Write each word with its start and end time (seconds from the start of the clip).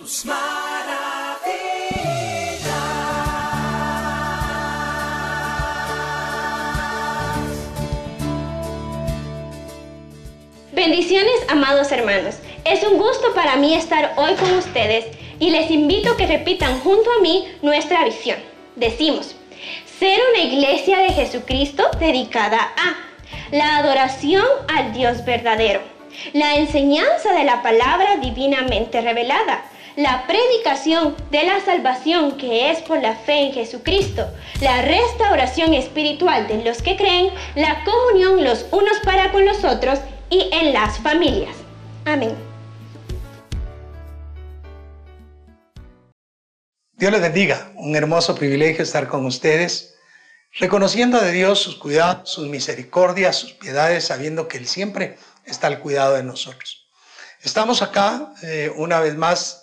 tus 0.00 0.24
maravillas. 0.24 0.40
Bendiciones, 10.72 11.34
amados 11.48 11.92
hermanos. 11.92 12.36
Es 12.64 12.82
un 12.82 12.96
gusto 12.96 13.34
para 13.34 13.56
mí 13.56 13.74
estar 13.74 14.14
hoy 14.16 14.34
con 14.36 14.54
ustedes 14.54 15.04
y 15.38 15.50
les 15.50 15.70
invito 15.70 16.12
a 16.12 16.16
que 16.16 16.26
repitan 16.26 16.80
junto 16.80 17.10
a 17.12 17.20
mí 17.20 17.46
nuestra 17.60 18.02
visión. 18.04 18.38
Decimos, 18.76 19.36
ser 19.98 20.18
una 20.32 20.42
iglesia 20.44 20.98
de 21.00 21.10
Jesucristo 21.10 21.84
dedicada 21.98 22.56
a 22.58 23.54
la 23.54 23.76
adoración 23.76 24.46
al 24.74 24.94
Dios 24.94 25.26
verdadero, 25.26 25.82
la 26.32 26.54
enseñanza 26.54 27.34
de 27.34 27.44
la 27.44 27.62
palabra 27.62 28.16
divinamente 28.16 29.02
revelada, 29.02 29.64
la 30.02 30.26
predicación 30.26 31.14
de 31.30 31.44
la 31.44 31.62
salvación 31.62 32.38
que 32.38 32.70
es 32.70 32.80
por 32.80 33.02
la 33.02 33.16
fe 33.16 33.48
en 33.48 33.52
Jesucristo, 33.52 34.26
la 34.62 34.80
restauración 34.80 35.74
espiritual 35.74 36.48
de 36.48 36.64
los 36.64 36.80
que 36.80 36.96
creen, 36.96 37.28
la 37.54 37.84
comunión 37.84 38.42
los 38.42 38.64
unos 38.70 38.98
para 39.04 39.30
con 39.30 39.44
los 39.44 39.62
otros 39.62 39.98
y 40.30 40.48
en 40.52 40.72
las 40.72 40.98
familias. 41.00 41.54
Amén. 42.06 42.34
Dios 46.94 47.12
les 47.12 47.20
bendiga. 47.20 47.70
Un 47.76 47.94
hermoso 47.94 48.34
privilegio 48.34 48.82
estar 48.82 49.06
con 49.06 49.26
ustedes, 49.26 49.96
reconociendo 50.58 51.20
de 51.20 51.32
Dios 51.32 51.58
sus 51.58 51.76
cuidados, 51.76 52.30
sus 52.30 52.48
misericordias, 52.48 53.36
sus 53.36 53.52
piedades, 53.52 54.04
sabiendo 54.04 54.48
que 54.48 54.56
Él 54.56 54.66
siempre 54.66 55.18
está 55.44 55.66
al 55.66 55.80
cuidado 55.80 56.14
de 56.14 56.22
nosotros. 56.22 56.86
Estamos 57.42 57.82
acá 57.82 58.32
eh, 58.42 58.72
una 58.76 59.00
vez 59.00 59.14
más 59.14 59.59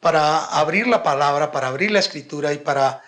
para 0.00 0.44
abrir 0.44 0.86
la 0.86 1.02
palabra, 1.02 1.50
para 1.50 1.68
abrir 1.68 1.90
la 1.90 1.98
escritura 1.98 2.52
y 2.52 2.58
para 2.58 3.02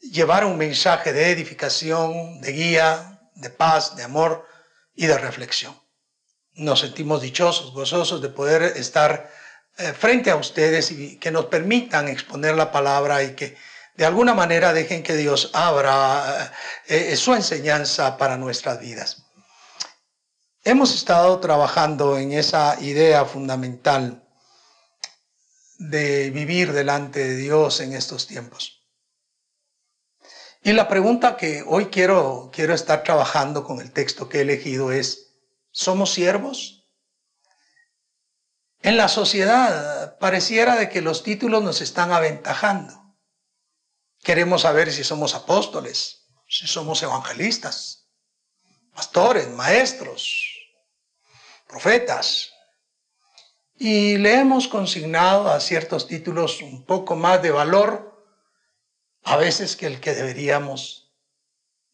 llevar 0.00 0.44
un 0.44 0.58
mensaje 0.58 1.12
de 1.12 1.30
edificación, 1.30 2.40
de 2.40 2.52
guía, 2.52 3.20
de 3.34 3.50
paz, 3.50 3.96
de 3.96 4.02
amor 4.02 4.46
y 4.94 5.06
de 5.06 5.18
reflexión. 5.18 5.80
Nos 6.54 6.80
sentimos 6.80 7.22
dichosos, 7.22 7.72
gozosos 7.72 8.20
de 8.20 8.28
poder 8.28 8.62
estar 8.76 9.30
eh, 9.78 9.92
frente 9.92 10.30
a 10.30 10.36
ustedes 10.36 10.90
y 10.90 11.18
que 11.18 11.30
nos 11.30 11.46
permitan 11.46 12.08
exponer 12.08 12.54
la 12.56 12.70
palabra 12.70 13.22
y 13.22 13.34
que 13.34 13.56
de 13.94 14.04
alguna 14.04 14.34
manera 14.34 14.72
dejen 14.72 15.02
que 15.02 15.16
Dios 15.16 15.50
abra 15.54 16.52
eh, 16.88 17.12
eh, 17.12 17.16
su 17.16 17.34
enseñanza 17.34 18.16
para 18.18 18.36
nuestras 18.36 18.80
vidas. 18.80 19.24
Hemos 20.64 20.94
estado 20.94 21.40
trabajando 21.40 22.18
en 22.18 22.32
esa 22.32 22.76
idea 22.80 23.24
fundamental 23.24 24.21
de 25.90 26.30
vivir 26.30 26.72
delante 26.72 27.20
de 27.20 27.36
Dios 27.36 27.80
en 27.80 27.92
estos 27.92 28.26
tiempos. 28.26 28.86
Y 30.62 30.72
la 30.72 30.88
pregunta 30.88 31.36
que 31.36 31.64
hoy 31.66 31.86
quiero, 31.86 32.50
quiero 32.52 32.72
estar 32.72 33.02
trabajando 33.02 33.64
con 33.64 33.80
el 33.80 33.92
texto 33.92 34.28
que 34.28 34.38
he 34.38 34.42
elegido 34.42 34.92
es, 34.92 35.34
¿somos 35.72 36.12
siervos? 36.12 36.88
En 38.80 38.96
la 38.96 39.08
sociedad 39.08 40.18
pareciera 40.18 40.76
de 40.76 40.88
que 40.88 41.02
los 41.02 41.24
títulos 41.24 41.62
nos 41.62 41.80
están 41.80 42.12
aventajando. 42.12 43.16
Queremos 44.22 44.62
saber 44.62 44.92
si 44.92 45.02
somos 45.02 45.34
apóstoles, 45.34 46.28
si 46.48 46.68
somos 46.68 47.02
evangelistas, 47.02 48.08
pastores, 48.94 49.48
maestros, 49.48 50.48
profetas. 51.66 52.52
Y 53.84 54.16
le 54.16 54.38
hemos 54.38 54.68
consignado 54.68 55.50
a 55.50 55.58
ciertos 55.58 56.06
títulos 56.06 56.62
un 56.62 56.84
poco 56.84 57.16
más 57.16 57.42
de 57.42 57.50
valor 57.50 58.16
a 59.24 59.36
veces 59.36 59.74
que 59.74 59.86
el 59.86 59.98
que 59.98 60.14
deberíamos 60.14 61.12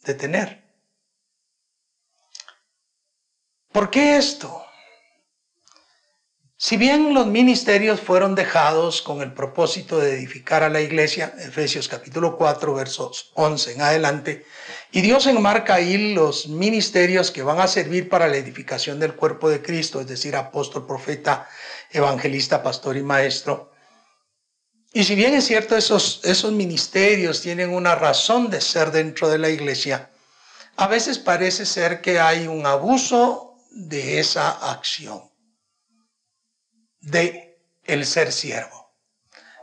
de 0.04 0.12
tener. 0.12 0.62
¿Por 3.72 3.88
qué 3.88 4.18
esto? 4.18 4.62
Si 6.58 6.76
bien 6.76 7.14
los 7.14 7.26
ministerios 7.26 8.02
fueron 8.02 8.34
dejados 8.34 9.00
con 9.00 9.22
el 9.22 9.32
propósito 9.32 9.98
de 9.98 10.12
edificar 10.12 10.62
a 10.62 10.68
la 10.68 10.82
iglesia, 10.82 11.32
Efesios 11.38 11.88
capítulo 11.88 12.36
4, 12.36 12.74
versos 12.74 13.32
11 13.32 13.72
en 13.72 13.80
adelante, 13.80 14.44
y 14.90 15.02
Dios 15.02 15.26
enmarca 15.26 15.74
ahí 15.74 16.14
los 16.14 16.48
ministerios 16.48 17.30
que 17.30 17.42
van 17.42 17.60
a 17.60 17.68
servir 17.68 18.08
para 18.08 18.26
la 18.26 18.36
edificación 18.36 18.98
del 18.98 19.14
cuerpo 19.14 19.50
de 19.50 19.60
Cristo, 19.60 20.00
es 20.00 20.06
decir, 20.06 20.34
apóstol, 20.34 20.86
profeta, 20.86 21.48
evangelista, 21.90 22.62
pastor 22.62 22.96
y 22.96 23.02
maestro. 23.02 23.72
Y 24.94 25.04
si 25.04 25.14
bien 25.14 25.34
es 25.34 25.44
cierto, 25.44 25.76
esos, 25.76 26.20
esos 26.24 26.52
ministerios 26.52 27.42
tienen 27.42 27.70
una 27.70 27.94
razón 27.94 28.48
de 28.48 28.62
ser 28.62 28.90
dentro 28.90 29.28
de 29.28 29.38
la 29.38 29.50
iglesia, 29.50 30.10
a 30.76 30.86
veces 30.86 31.18
parece 31.18 31.66
ser 31.66 32.00
que 32.00 32.18
hay 32.18 32.46
un 32.46 32.64
abuso 32.64 33.56
de 33.70 34.20
esa 34.20 34.70
acción 34.70 35.22
de 37.00 37.60
el 37.84 38.06
ser 38.06 38.32
siervo. 38.32 38.94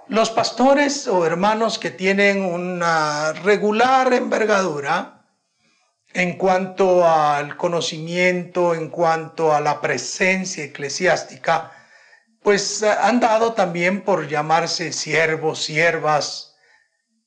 Los 0.08 0.30
pastores 0.30 1.08
o 1.08 1.26
hermanos 1.26 1.80
que 1.80 1.90
tienen 1.90 2.44
una 2.44 3.34
regular 3.34 4.14
envergadura 4.14 5.15
en 6.16 6.38
cuanto 6.38 7.06
al 7.06 7.58
conocimiento, 7.58 8.74
en 8.74 8.90
cuanto 8.90 9.54
a 9.54 9.60
la 9.60 9.82
presencia 9.82 10.64
eclesiástica, 10.64 11.74
pues 12.42 12.82
eh, 12.82 12.90
han 12.90 13.20
dado 13.20 13.52
también 13.54 14.02
por 14.02 14.30
llamarse 14.30 14.94
siervos, 14.94 15.62
siervas, 15.62 16.56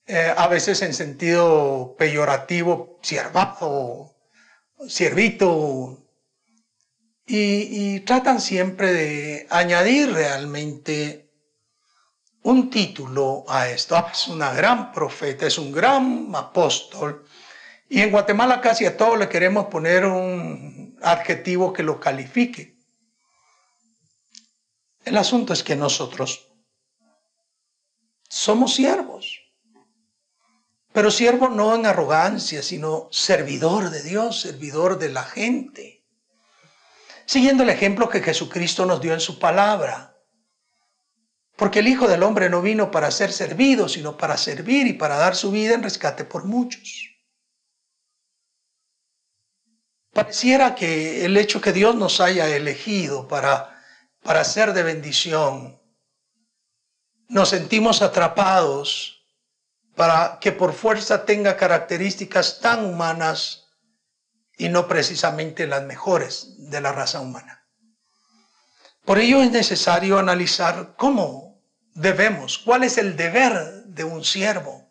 eh, 0.06 0.32
a 0.34 0.48
veces 0.48 0.80
en 0.80 0.94
sentido 0.94 1.96
peyorativo, 1.98 2.98
siervazo, 3.02 4.16
siervito, 4.88 5.98
y, 7.26 8.00
tratan 8.00 8.40
siempre 8.40 8.94
de 8.94 9.46
añadir 9.50 10.10
realmente 10.14 11.30
un 12.42 12.70
título 12.70 13.44
a 13.48 13.68
esto. 13.68 13.96
Ah, 13.96 14.08
es 14.10 14.28
una 14.28 14.54
gran 14.54 14.92
profeta, 14.92 15.46
es 15.46 15.58
un 15.58 15.70
gran 15.70 16.30
apóstol. 16.34 17.26
Y 17.88 18.00
en 18.00 18.10
Guatemala 18.10 18.60
casi 18.60 18.84
a 18.84 18.96
todos 18.96 19.18
le 19.18 19.28
queremos 19.28 19.66
poner 19.66 20.04
un 20.04 20.98
adjetivo 21.02 21.72
que 21.72 21.82
lo 21.82 21.98
califique. 21.98 22.76
El 25.04 25.16
asunto 25.16 25.52
es 25.52 25.62
que 25.62 25.74
nosotros 25.74 26.48
somos 28.28 28.74
siervos, 28.74 29.40
pero 30.92 31.10
siervo 31.10 31.48
no 31.48 31.74
en 31.74 31.86
arrogancia, 31.86 32.62
sino 32.62 33.08
servidor 33.10 33.90
de 33.90 34.02
Dios, 34.02 34.40
servidor 34.40 34.98
de 34.98 35.08
la 35.08 35.24
gente 35.24 35.98
siguiendo 37.28 37.62
el 37.62 37.68
ejemplo 37.68 38.08
que 38.08 38.22
Jesucristo 38.22 38.86
nos 38.86 39.02
dio 39.02 39.12
en 39.12 39.20
su 39.20 39.38
palabra. 39.38 40.16
Porque 41.56 41.80
el 41.80 41.88
Hijo 41.88 42.08
del 42.08 42.22
Hombre 42.22 42.48
no 42.48 42.62
vino 42.62 42.90
para 42.90 43.10
ser 43.10 43.32
servido, 43.32 43.86
sino 43.86 44.16
para 44.16 44.38
servir 44.38 44.86
y 44.86 44.94
para 44.94 45.16
dar 45.16 45.36
su 45.36 45.50
vida 45.50 45.74
en 45.74 45.82
rescate 45.82 46.24
por 46.24 46.46
muchos. 46.46 47.17
Pareciera 50.18 50.74
que 50.74 51.24
el 51.24 51.36
hecho 51.36 51.60
que 51.60 51.72
Dios 51.72 51.94
nos 51.94 52.20
haya 52.20 52.48
elegido 52.48 53.28
para, 53.28 53.80
para 54.20 54.42
ser 54.42 54.72
de 54.72 54.82
bendición, 54.82 55.80
nos 57.28 57.50
sentimos 57.50 58.02
atrapados 58.02 59.24
para 59.94 60.40
que 60.40 60.50
por 60.50 60.72
fuerza 60.72 61.24
tenga 61.24 61.56
características 61.56 62.58
tan 62.58 62.84
humanas 62.84 63.68
y 64.56 64.68
no 64.68 64.88
precisamente 64.88 65.68
las 65.68 65.84
mejores 65.84 66.68
de 66.68 66.80
la 66.80 66.90
raza 66.90 67.20
humana. 67.20 67.64
Por 69.04 69.20
ello 69.20 69.40
es 69.40 69.52
necesario 69.52 70.18
analizar 70.18 70.96
cómo 70.96 71.62
debemos, 71.94 72.58
cuál 72.58 72.82
es 72.82 72.98
el 72.98 73.14
deber 73.14 73.84
de 73.84 74.02
un 74.02 74.24
siervo, 74.24 74.87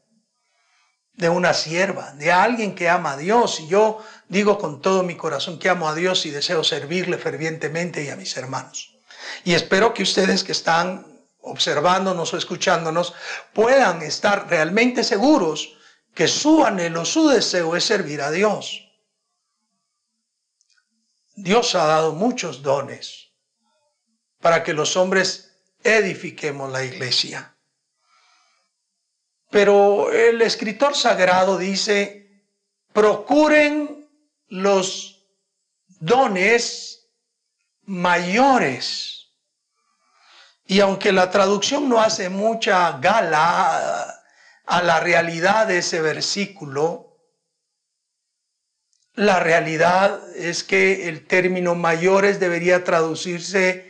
de 1.18 1.30
una 1.30 1.54
sierva, 1.54 2.14
de 2.14 2.32
alguien 2.32 2.76
que 2.76 2.88
ama 2.88 3.14
a 3.14 3.18
Dios. 3.18 3.60
Y 3.60 3.68
yo 3.68 4.02
digo 4.30 4.58
con 4.58 4.82
todo 4.82 5.04
mi 5.04 5.18
corazón 5.18 5.60
que 5.60 5.68
amo 5.68 5.90
a 5.90 5.96
Dios 5.96 6.26
y 6.26 6.30
deseo 6.30 6.64
servirle 6.64 7.18
fervientemente 7.18 8.04
y 8.04 8.10
a 8.10 8.16
mis 8.16 8.38
hermanos. 8.38 8.96
Y 9.44 9.54
espero 9.54 9.94
que 9.94 10.04
ustedes 10.04 10.44
que 10.44 10.52
están 10.52 11.06
observándonos 11.42 12.34
o 12.34 12.38
escuchándonos 12.38 13.14
puedan 13.54 14.02
estar 14.04 14.48
realmente 14.50 15.04
seguros 15.04 15.76
que 16.14 16.28
su 16.28 16.64
anhelo, 16.64 17.04
su 17.04 17.28
deseo 17.28 17.76
es 17.76 17.84
servir 17.84 18.22
a 18.22 18.32
Dios. 18.32 18.84
Dios 21.36 21.74
ha 21.76 21.86
dado 21.86 22.14
muchos 22.14 22.62
dones 22.62 23.32
para 24.40 24.64
que 24.64 24.74
los 24.74 24.96
hombres 24.98 25.52
edifiquemos 25.84 26.72
la 26.72 26.84
iglesia. 26.84 27.57
Pero 29.50 30.12
el 30.12 30.42
escritor 30.42 30.96
sagrado 30.96 31.58
dice, 31.58 32.44
procuren 32.94 34.10
los 34.50 35.26
dones 36.00 37.10
mayores. 37.84 39.30
Y 40.66 40.82
aunque 40.82 41.14
la 41.14 41.30
traducción 41.30 41.88
no 41.88 42.02
hace 42.02 42.30
mucha 42.30 42.92
gala 43.00 44.22
a 44.66 44.82
la 44.84 45.00
realidad 45.00 45.68
de 45.68 45.78
ese 45.78 46.02
versículo, 46.02 47.08
la 49.14 49.40
realidad 49.40 50.22
es 50.36 50.64
que 50.64 51.08
el 51.08 51.26
término 51.26 51.74
mayores 51.74 52.40
debería 52.40 52.84
traducirse 52.84 53.88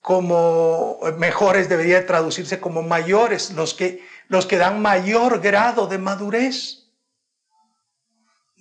como 0.00 0.98
mejores 1.18 1.68
debería 1.68 2.06
traducirse 2.06 2.58
como 2.58 2.82
mayores, 2.82 3.50
los 3.50 3.74
que 3.74 4.02
los 4.30 4.46
que 4.46 4.58
dan 4.58 4.80
mayor 4.80 5.40
grado 5.40 5.88
de 5.88 5.98
madurez. 5.98 6.86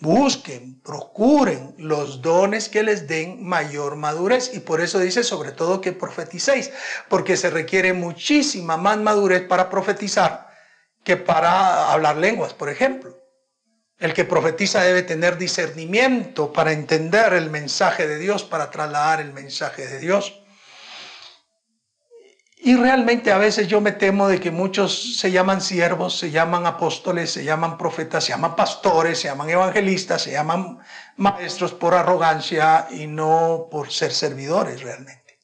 Busquen, 0.02 0.82
procuren 0.82 1.76
los 1.78 2.24
dones 2.24 2.70
que 2.70 2.82
les 2.82 3.08
den 3.08 3.46
mayor 3.46 3.96
madurez. 3.96 4.50
Y 4.56 4.62
por 4.62 4.82
eso 4.82 4.98
dice 4.98 5.24
sobre 5.24 5.52
todo 5.52 5.80
que 5.80 5.92
profeticéis, 5.92 6.72
porque 7.08 7.38
se 7.38 7.52
requiere 7.52 7.94
muchísima 7.94 8.78
más 8.78 8.98
madurez 8.98 9.48
para 9.48 9.70
profetizar 9.70 10.50
que 11.04 11.18
para 11.18 11.92
hablar 11.92 12.18
lenguas, 12.18 12.56
por 12.56 12.70
ejemplo. 12.70 13.16
El 14.00 14.16
que 14.16 14.26
profetiza 14.26 14.82
debe 14.82 15.04
tener 15.04 15.38
discernimiento 15.38 16.52
para 16.52 16.72
entender 16.72 17.34
el 17.34 17.52
mensaje 17.52 18.08
de 18.08 18.18
Dios, 18.18 18.44
para 18.44 18.72
trasladar 18.72 19.22
el 19.22 19.34
mensaje 19.34 19.86
de 19.86 20.00
Dios. 20.00 20.42
Y 22.62 22.76
realmente 22.76 23.32
a 23.32 23.38
veces 23.38 23.70
yo 23.70 23.80
me 23.80 23.94
temo 23.94 24.28
de 24.28 24.42
que 24.42 24.52
muchos 24.52 25.18
se 25.18 25.32
llaman 25.32 25.62
siervos, 25.62 26.20
se 26.20 26.30
llaman 26.30 26.66
apóstoles, 26.66 27.32
se 27.32 27.46
llaman 27.46 27.78
profetas, 27.78 28.26
se 28.26 28.32
llaman 28.34 28.58
pastores, 28.58 29.22
se 29.22 29.30
llaman 29.30 29.50
evangelistas, 29.50 30.24
se 30.24 30.32
llaman 30.32 30.78
maestros 31.16 31.72
por 31.72 31.94
arrogancia 31.94 32.88
y 32.92 33.08
no 33.08 33.70
por 33.72 33.90
ser 33.90 34.12
servidores 34.12 34.82
realmente. 34.82 35.40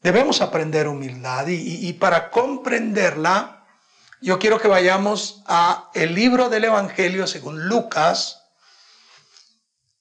Debemos 0.00 0.40
aprender 0.40 0.88
humildad 0.88 1.46
y, 1.48 1.92
para 1.92 2.30
comprenderla, 2.30 3.66
yo 4.22 4.38
quiero 4.38 4.58
que 4.58 4.68
vayamos 4.68 5.42
a 5.46 5.90
el 5.92 6.14
libro 6.14 6.48
del 6.48 6.64
Evangelio 6.64 7.26
según 7.26 7.68
Lucas, 7.68 8.44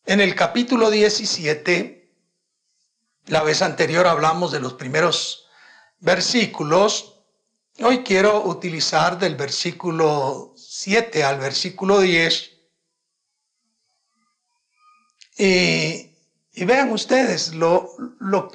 en 0.06 0.22
el 0.22 0.36
capítulo 0.36 0.90
17. 0.90 2.16
La 3.28 3.44
vez 3.44 3.62
anterior 3.62 4.08
hablamos 4.08 4.54
de 4.54 4.62
los 4.62 4.74
primeros 4.74 5.41
versículos. 6.02 7.24
Hoy 7.80 8.04
quiero 8.04 8.44
utilizar 8.44 9.18
del 9.18 9.36
versículo 9.36 10.54
7 10.58 11.24
al 11.24 11.40
versículo 11.40 12.02
10. 12.02 12.52
Y, 15.38 16.12
vean 16.66 16.92
ustedes 16.92 17.54
lo, 17.56 17.96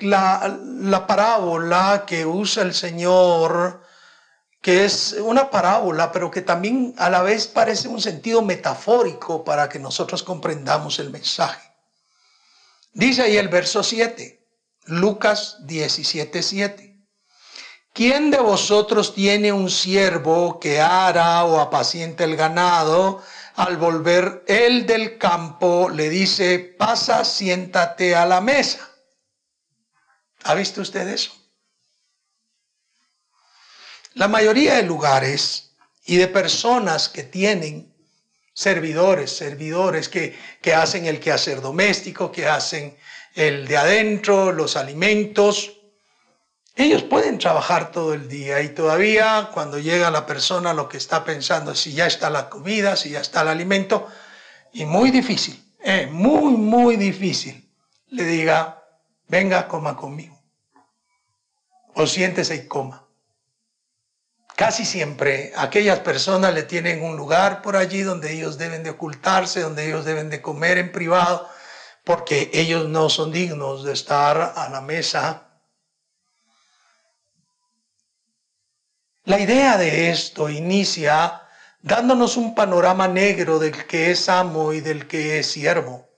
la, 0.00 0.60
la 0.62 1.06
parábola 1.06 2.04
que 2.06 2.26
usa 2.26 2.62
el 2.62 2.74
Señor, 2.74 3.82
que 4.60 4.84
es 4.84 5.16
una 5.18 5.50
parábola, 5.50 6.12
pero 6.12 6.30
que 6.30 6.42
también 6.42 6.94
a 6.98 7.08
la 7.08 7.22
vez 7.22 7.46
parece 7.46 7.88
un 7.88 8.00
sentido 8.00 8.42
metafórico 8.42 9.44
para 9.44 9.68
que 9.68 9.78
nosotros 9.78 10.22
comprendamos 10.22 10.98
el 10.98 11.10
mensaje. 11.10 11.62
Dice 12.92 13.22
ahí 13.22 13.36
el 13.36 13.48
verso 13.48 13.82
7, 13.82 14.46
Lucas 14.86 15.58
17, 15.66 16.42
7. 16.42 16.85
¿Quién 17.96 18.30
de 18.30 18.36
vosotros 18.36 19.14
tiene 19.14 19.52
un 19.52 19.70
siervo 19.70 20.60
que 20.60 20.82
ara 20.82 21.42
o 21.46 21.58
apacienta 21.58 22.24
el 22.24 22.36
ganado? 22.36 23.22
Al 23.54 23.78
volver 23.78 24.44
él 24.48 24.84
del 24.84 25.16
campo 25.16 25.88
le 25.88 26.10
dice, 26.10 26.58
pasa, 26.58 27.24
siéntate 27.24 28.14
a 28.14 28.26
la 28.26 28.42
mesa. 28.42 28.86
¿Ha 30.44 30.52
visto 30.52 30.82
usted 30.82 31.08
eso? 31.08 31.32
La 34.12 34.28
mayoría 34.28 34.74
de 34.74 34.82
lugares 34.82 35.70
y 36.04 36.16
de 36.16 36.28
personas 36.28 37.08
que 37.08 37.22
tienen 37.22 37.96
servidores, 38.52 39.34
servidores 39.34 40.10
que, 40.10 40.38
que 40.60 40.74
hacen 40.74 41.06
el 41.06 41.18
quehacer 41.18 41.62
doméstico, 41.62 42.30
que 42.30 42.46
hacen 42.46 42.94
el 43.34 43.66
de 43.66 43.78
adentro, 43.78 44.52
los 44.52 44.76
alimentos, 44.76 45.75
ellos 46.76 47.02
pueden 47.04 47.38
trabajar 47.38 47.90
todo 47.90 48.12
el 48.12 48.28
día 48.28 48.60
y 48.60 48.68
todavía 48.68 49.48
cuando 49.54 49.78
llega 49.78 50.10
la 50.10 50.26
persona 50.26 50.74
lo 50.74 50.90
que 50.90 50.98
está 50.98 51.24
pensando 51.24 51.72
es 51.72 51.80
si 51.80 51.94
ya 51.94 52.06
está 52.06 52.28
la 52.28 52.50
comida, 52.50 52.96
si 52.96 53.10
ya 53.10 53.20
está 53.20 53.40
el 53.40 53.48
alimento, 53.48 54.06
y 54.74 54.84
muy 54.84 55.10
difícil, 55.10 55.64
eh, 55.82 56.06
muy, 56.06 56.52
muy 56.52 56.96
difícil, 56.96 57.66
le 58.08 58.24
diga, 58.24 58.84
venga, 59.26 59.66
coma 59.68 59.96
conmigo, 59.96 60.38
o 61.94 62.06
siéntese 62.06 62.56
y 62.56 62.66
coma. 62.68 63.06
Casi 64.54 64.84
siempre 64.84 65.54
aquellas 65.56 66.00
personas 66.00 66.52
le 66.52 66.62
tienen 66.62 67.02
un 67.02 67.16
lugar 67.16 67.62
por 67.62 67.76
allí 67.76 68.02
donde 68.02 68.32
ellos 68.32 68.58
deben 68.58 68.82
de 68.82 68.90
ocultarse, 68.90 69.60
donde 69.60 69.86
ellos 69.86 70.04
deben 70.04 70.28
de 70.28 70.42
comer 70.42 70.76
en 70.76 70.92
privado, 70.92 71.48
porque 72.04 72.50
ellos 72.52 72.86
no 72.86 73.08
son 73.08 73.32
dignos 73.32 73.82
de 73.82 73.94
estar 73.94 74.52
a 74.56 74.68
la 74.68 74.82
mesa 74.82 75.45
La 79.26 79.40
idea 79.40 79.76
de 79.76 80.10
esto 80.10 80.48
inicia 80.48 81.42
dándonos 81.82 82.36
un 82.36 82.54
panorama 82.54 83.08
negro 83.08 83.58
del 83.58 83.84
que 83.88 84.12
es 84.12 84.28
amo 84.28 84.72
y 84.72 84.80
del 84.80 85.08
que 85.08 85.40
es 85.40 85.48
siervo. 85.48 86.08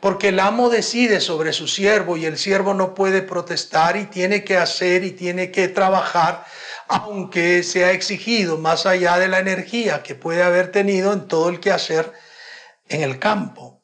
Porque 0.00 0.30
el 0.30 0.40
amo 0.40 0.68
decide 0.68 1.20
sobre 1.20 1.52
su 1.52 1.68
siervo 1.68 2.16
y 2.16 2.26
el 2.26 2.36
siervo 2.36 2.74
no 2.74 2.92
puede 2.92 3.22
protestar 3.22 3.96
y 3.96 4.06
tiene 4.06 4.42
que 4.42 4.56
hacer 4.56 5.04
y 5.04 5.12
tiene 5.12 5.52
que 5.52 5.68
trabajar, 5.68 6.44
aunque 6.88 7.62
sea 7.62 7.92
exigido 7.92 8.58
más 8.58 8.84
allá 8.84 9.16
de 9.18 9.28
la 9.28 9.38
energía 9.38 10.02
que 10.02 10.16
puede 10.16 10.42
haber 10.42 10.72
tenido 10.72 11.12
en 11.12 11.28
todo 11.28 11.50
el 11.50 11.60
que 11.60 11.70
hacer 11.70 12.12
en 12.88 13.02
el 13.02 13.20
campo. 13.20 13.75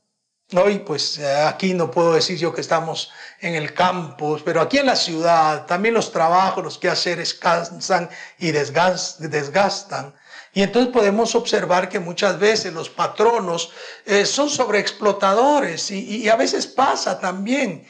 Hoy, 0.55 0.81
pues 0.81 1.19
eh, 1.19 1.35
aquí 1.43 1.73
no 1.73 1.91
puedo 1.91 2.15
decir 2.15 2.37
yo 2.37 2.53
que 2.53 2.61
estamos 2.61 3.11
en 3.41 3.55
el 3.55 3.73
campus, 3.73 4.43
pero 4.43 4.61
aquí 4.61 4.79
en 4.79 4.87
la 4.87 4.97
ciudad 4.97 5.67
también 5.67 5.95
los 5.95 6.13
trabajos, 6.13 6.63
los 6.63 6.79
quehaceres 6.79 7.35
cansan 7.35 8.11
y 8.39 8.51
desgastan. 8.51 10.15
Y 10.53 10.63
entonces 10.63 10.93
podemos 10.93 11.35
observar 11.35 11.89
que 11.89 11.99
muchas 11.99 12.39
veces 12.39 12.73
los 12.73 12.91
patronos 12.91 13.71
eh, 14.05 14.27
son 14.27 14.51
sobreexplotadores 14.51 15.91
y, 15.91 16.19
y 16.19 16.29
a 16.29 16.37
veces 16.37 16.67
pasa 16.67 17.19
también 17.19 17.87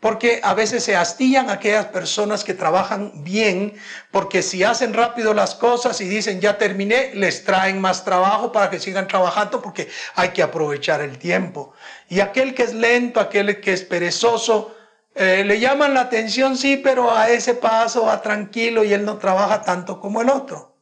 porque 0.00 0.40
a 0.42 0.52
veces 0.54 0.84
se 0.84 0.94
astillan 0.94 1.48
aquellas 1.48 1.86
personas 1.86 2.44
que 2.44 2.54
trabajan 2.54 3.24
bien, 3.24 3.74
porque 4.10 4.42
si 4.42 4.62
hacen 4.62 4.92
rápido 4.92 5.32
las 5.32 5.54
cosas 5.54 6.00
y 6.00 6.08
dicen 6.08 6.40
ya 6.40 6.58
terminé, 6.58 7.12
les 7.14 7.44
traen 7.44 7.80
más 7.80 8.04
trabajo 8.04 8.52
para 8.52 8.68
que 8.68 8.78
sigan 8.78 9.08
trabajando 9.08 9.62
porque 9.62 9.88
hay 10.14 10.30
que 10.30 10.42
aprovechar 10.42 11.00
el 11.00 11.18
tiempo. 11.18 11.72
Y 12.08 12.20
aquel 12.20 12.54
que 12.54 12.64
es 12.64 12.74
lento, 12.74 13.20
aquel 13.20 13.60
que 13.60 13.72
es 13.72 13.82
perezoso, 13.82 14.76
eh, 15.14 15.44
le 15.44 15.58
llaman 15.58 15.94
la 15.94 16.02
atención, 16.02 16.58
sí, 16.58 16.76
pero 16.76 17.10
a 17.10 17.30
ese 17.30 17.54
paso 17.54 18.04
va 18.04 18.20
tranquilo 18.20 18.84
y 18.84 18.92
él 18.92 19.02
no 19.02 19.16
trabaja 19.16 19.62
tanto 19.62 19.98
como 19.98 20.20
el 20.20 20.28
otro. 20.28 20.76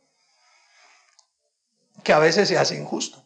Que 2.03 2.13
a 2.13 2.19
veces 2.19 2.49
se 2.49 2.59
hace 2.59 2.75
injusto. 2.75 3.25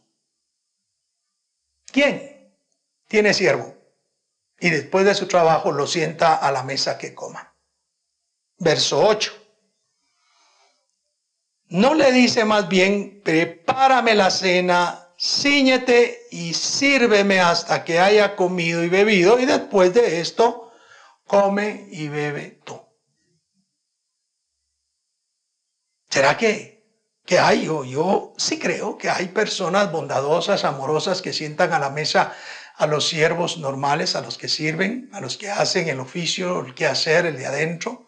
¿Quién 1.90 2.52
tiene 3.08 3.32
siervo? 3.32 3.77
Y 4.60 4.70
después 4.70 5.04
de 5.04 5.14
su 5.14 5.26
trabajo 5.26 5.72
lo 5.72 5.86
sienta 5.86 6.34
a 6.34 6.50
la 6.50 6.62
mesa 6.62 6.98
que 6.98 7.14
coma. 7.14 7.54
Verso 8.58 9.06
8. 9.06 9.32
No 11.68 11.94
le 11.94 12.10
dice 12.12 12.44
más 12.44 12.68
bien, 12.68 13.20
prepárame 13.22 14.14
la 14.14 14.30
cena 14.30 15.08
ciñete 15.18 16.28
y 16.30 16.54
sírveme 16.54 17.40
hasta 17.40 17.84
que 17.84 17.98
haya 17.98 18.36
comido 18.36 18.84
y 18.84 18.88
bebido, 18.88 19.38
y 19.38 19.46
después 19.46 19.92
de 19.92 20.20
esto, 20.20 20.72
come 21.26 21.86
y 21.90 22.08
bebe 22.08 22.60
tú. 22.64 22.80
¿Será 26.08 26.36
que, 26.36 26.86
que 27.26 27.38
hay? 27.38 27.66
Yo, 27.66 27.84
yo 27.84 28.32
sí 28.38 28.58
creo 28.58 28.96
que 28.96 29.10
hay 29.10 29.28
personas 29.28 29.92
bondadosas, 29.92 30.64
amorosas, 30.64 31.20
que 31.20 31.32
sientan 31.32 31.72
a 31.72 31.78
la 31.78 31.90
mesa 31.90 32.34
a 32.78 32.86
los 32.86 33.08
siervos 33.08 33.58
normales, 33.58 34.14
a 34.14 34.20
los 34.20 34.38
que 34.38 34.48
sirven, 34.48 35.10
a 35.12 35.20
los 35.20 35.36
que 35.36 35.50
hacen 35.50 35.88
el 35.88 35.98
oficio, 35.98 36.64
el 36.64 36.74
que 36.74 36.86
hacer, 36.86 37.26
el 37.26 37.36
de 37.36 37.46
adentro. 37.46 38.06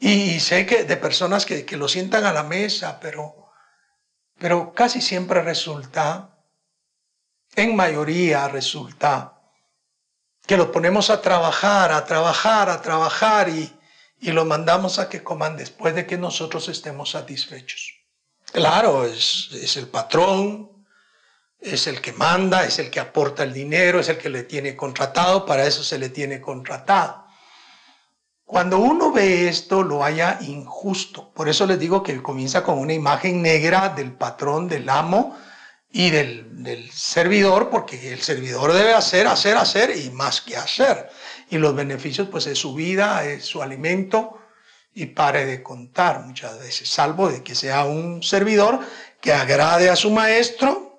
Y 0.00 0.40
sé 0.40 0.66
que 0.66 0.82
de 0.82 0.96
personas 0.96 1.46
que, 1.46 1.64
lo 1.76 1.86
sientan 1.86 2.24
a 2.24 2.32
la 2.32 2.42
mesa, 2.42 2.98
pero 3.00 3.36
pero 4.38 4.72
casi 4.72 5.02
siempre 5.02 5.42
resulta, 5.42 6.38
en 7.54 7.76
mayoría 7.76 8.48
resulta, 8.48 9.38
que 10.46 10.56
los 10.56 10.68
ponemos 10.68 11.10
a 11.10 11.20
trabajar, 11.20 11.92
a 11.92 12.06
trabajar, 12.06 12.70
a 12.70 12.80
trabajar 12.80 13.50
y, 13.50 13.70
y 14.18 14.30
los 14.32 14.46
mandamos 14.46 14.98
a 14.98 15.10
que 15.10 15.22
coman 15.22 15.58
después 15.58 15.94
de 15.94 16.06
que 16.06 16.16
nosotros 16.16 16.70
estemos 16.70 17.10
satisfechos. 17.10 18.00
Claro, 18.50 19.04
es, 19.04 19.50
es 19.52 19.76
el 19.76 19.88
patrón, 19.88 20.69
es 21.60 21.86
el 21.86 22.00
que 22.00 22.12
manda, 22.12 22.64
es 22.64 22.78
el 22.78 22.90
que 22.90 23.00
aporta 23.00 23.42
el 23.42 23.52
dinero, 23.52 24.00
es 24.00 24.08
el 24.08 24.18
que 24.18 24.30
le 24.30 24.44
tiene 24.44 24.76
contratado, 24.76 25.44
para 25.44 25.66
eso 25.66 25.82
se 25.84 25.98
le 25.98 26.08
tiene 26.08 26.40
contratado. 26.40 27.26
Cuando 28.44 28.78
uno 28.78 29.12
ve 29.12 29.48
esto, 29.48 29.82
lo 29.82 30.02
haya 30.02 30.38
injusto. 30.40 31.30
Por 31.32 31.48
eso 31.48 31.66
les 31.66 31.78
digo 31.78 32.02
que 32.02 32.20
comienza 32.20 32.64
con 32.64 32.78
una 32.78 32.94
imagen 32.94 33.42
negra 33.42 33.90
del 33.90 34.12
patrón, 34.12 34.66
del 34.68 34.88
amo 34.88 35.38
y 35.92 36.10
del, 36.10 36.62
del 36.64 36.90
servidor, 36.90 37.70
porque 37.70 38.12
el 38.12 38.20
servidor 38.22 38.72
debe 38.72 38.92
hacer, 38.92 39.28
hacer, 39.28 39.56
hacer 39.56 39.96
y 39.96 40.10
más 40.10 40.40
que 40.40 40.56
hacer. 40.56 41.10
Y 41.48 41.58
los 41.58 41.76
beneficios, 41.76 42.28
pues 42.28 42.46
es 42.46 42.58
su 42.58 42.74
vida, 42.74 43.24
es 43.24 43.44
su 43.44 43.62
alimento, 43.62 44.40
y 44.92 45.06
pare 45.06 45.46
de 45.46 45.62
contar 45.62 46.20
muchas 46.26 46.58
veces, 46.58 46.88
salvo 46.88 47.30
de 47.30 47.42
que 47.42 47.54
sea 47.54 47.84
un 47.84 48.22
servidor 48.22 48.80
que 49.20 49.32
agrade 49.32 49.88
a 49.88 49.96
su 49.96 50.10
maestro 50.10 50.89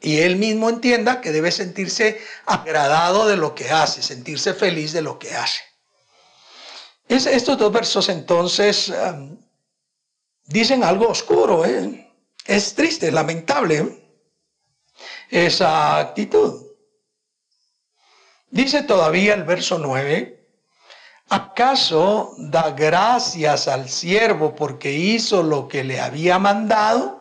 y 0.00 0.18
él 0.20 0.36
mismo 0.36 0.68
entienda 0.68 1.20
que 1.20 1.32
debe 1.32 1.50
sentirse 1.50 2.20
agradado 2.46 3.26
de 3.26 3.36
lo 3.36 3.54
que 3.54 3.70
hace, 3.70 4.02
sentirse 4.02 4.54
feliz 4.54 4.92
de 4.92 5.02
lo 5.02 5.18
que 5.18 5.34
hace. 5.34 5.62
Es, 7.08 7.26
estos 7.26 7.58
dos 7.58 7.72
versos 7.72 8.08
entonces 8.08 8.92
dicen 10.44 10.84
algo 10.84 11.08
oscuro, 11.08 11.64
¿eh? 11.64 12.12
es 12.46 12.74
triste, 12.74 13.10
lamentable 13.10 13.78
¿eh? 13.78 14.14
esa 15.30 15.98
actitud. 15.98 16.66
Dice 18.50 18.82
todavía 18.82 19.34
el 19.34 19.44
verso 19.44 19.78
9, 19.78 20.48
¿acaso 21.28 22.34
da 22.38 22.70
gracias 22.70 23.68
al 23.68 23.88
siervo 23.88 24.54
porque 24.54 24.92
hizo 24.92 25.42
lo 25.42 25.66
que 25.66 25.84
le 25.84 26.00
había 26.00 26.38
mandado? 26.38 27.17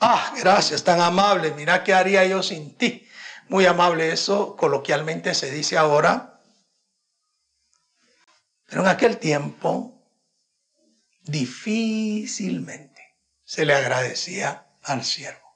Ah, 0.00 0.34
gracias, 0.38 0.84
tan 0.84 1.00
amable, 1.00 1.52
mira 1.52 1.82
qué 1.82 1.94
haría 1.94 2.24
yo 2.26 2.42
sin 2.42 2.76
ti. 2.76 3.08
Muy 3.48 3.64
amable 3.66 4.12
eso, 4.12 4.56
coloquialmente 4.56 5.34
se 5.34 5.50
dice 5.50 5.78
ahora. 5.78 6.40
Pero 8.66 8.82
en 8.82 8.88
aquel 8.88 9.18
tiempo, 9.18 10.02
difícilmente 11.22 13.16
se 13.44 13.64
le 13.64 13.74
agradecía 13.74 14.66
al 14.82 15.04
siervo. 15.04 15.46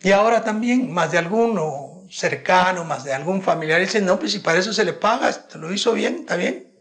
Y 0.00 0.12
ahora 0.12 0.42
también, 0.42 0.92
más 0.92 1.10
de 1.12 1.18
alguno 1.18 2.06
cercano, 2.10 2.84
más 2.84 3.04
de 3.04 3.12
algún 3.12 3.42
familiar, 3.42 3.80
dice, 3.80 4.00
no, 4.00 4.18
pues 4.18 4.32
si 4.32 4.38
para 4.38 4.58
eso 4.58 4.72
se 4.72 4.84
le 4.84 4.92
paga, 4.92 5.30
te 5.48 5.58
lo 5.58 5.72
hizo 5.72 5.92
bien, 5.92 6.20
está 6.20 6.36
bien. 6.36 6.72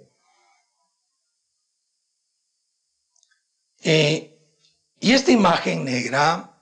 Eh, 3.84 4.37
y 5.00 5.14
esta 5.14 5.32
imagen 5.32 5.86
negra 5.86 6.58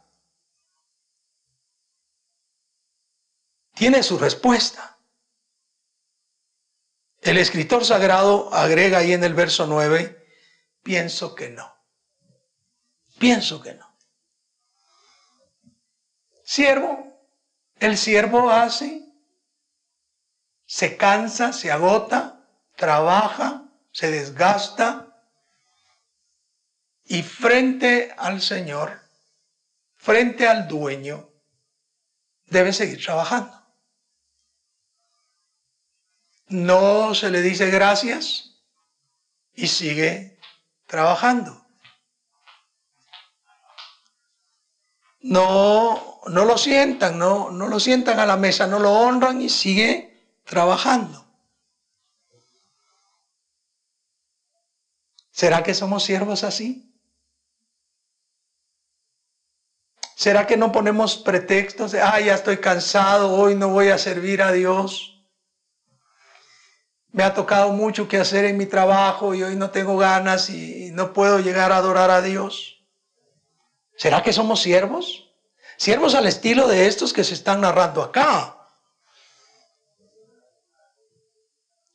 tiene 3.74 4.04
su 4.04 4.18
respuesta. 4.18 4.98
El 7.22 7.38
escritor 7.38 7.84
sagrado 7.84 8.54
agrega 8.54 9.00
ahí 9.00 9.14
en 9.14 9.24
el 9.24 9.34
verso 9.34 9.66
9, 9.66 10.26
pienso 10.84 11.34
que 11.34 11.50
no. 11.50 11.74
Pienso 13.18 13.62
que 13.62 13.74
no. 13.74 13.98
Siervo, 16.44 17.20
el 17.80 17.98
siervo 17.98 18.52
hace, 18.52 19.12
se 20.66 20.98
cansa, 20.98 21.54
se 21.54 21.72
agota, 21.72 22.48
trabaja, 22.76 23.64
se 23.92 24.12
desgasta, 24.12 25.05
y 27.06 27.22
frente 27.22 28.14
al 28.18 28.42
Señor, 28.42 29.02
frente 29.96 30.48
al 30.48 30.68
dueño, 30.68 31.30
debe 32.48 32.74
seguir 32.74 33.04
trabajando. 33.04 33.64
No 36.48 37.16
se 37.16 37.30
le 37.30 37.42
dice 37.42 37.70
gracias 37.70 38.62
y 39.54 39.68
sigue 39.68 40.40
trabajando. 40.86 41.66
No, 45.22 46.22
no 46.28 46.46
lo 46.46 46.58
sientan, 46.58 47.18
no, 47.18 47.50
no 47.50 47.68
lo 47.68 47.80
sientan 47.80 48.20
a 48.20 48.28
la 48.28 48.38
mesa, 48.38 48.68
no 48.68 48.80
lo 48.80 48.92
honran 48.92 49.42
y 49.42 49.50
sigue 49.50 50.38
trabajando. 50.44 51.26
¿Será 55.32 55.64
que 55.64 55.74
somos 55.74 56.04
siervos 56.04 56.44
así? 56.44 56.95
¿Será 60.26 60.48
que 60.48 60.58
no 60.58 60.72
ponemos 60.72 61.18
pretextos 61.18 61.92
de, 61.92 62.02
ah, 62.02 62.20
ya 62.20 62.34
estoy 62.34 62.58
cansado, 62.58 63.32
hoy 63.32 63.54
no 63.54 63.70
voy 63.70 63.90
a 63.90 64.00
servir 64.00 64.42
a 64.42 64.52
Dios? 64.52 65.24
Me 67.12 67.22
ha 67.22 67.36
tocado 67.36 67.72
mucho 67.74 68.08
que 68.08 68.18
hacer 68.18 68.44
en 68.46 68.58
mi 68.58 68.66
trabajo 68.66 69.36
y 69.36 69.44
hoy 69.44 69.56
no 69.56 69.70
tengo 69.70 69.98
ganas 69.98 70.50
y 70.50 70.90
no 70.94 71.14
puedo 71.14 71.38
llegar 71.38 71.72
a 71.72 71.78
adorar 71.78 72.10
a 72.10 72.24
Dios. 72.24 72.84
¿Será 73.98 74.24
que 74.24 74.34
somos 74.34 74.64
siervos? 74.64 75.32
Siervos 75.78 76.16
al 76.16 76.26
estilo 76.26 76.68
de 76.68 76.88
estos 76.88 77.14
que 77.14 77.24
se 77.24 77.36
están 77.36 77.62
narrando 77.62 78.02
acá. 78.02 78.55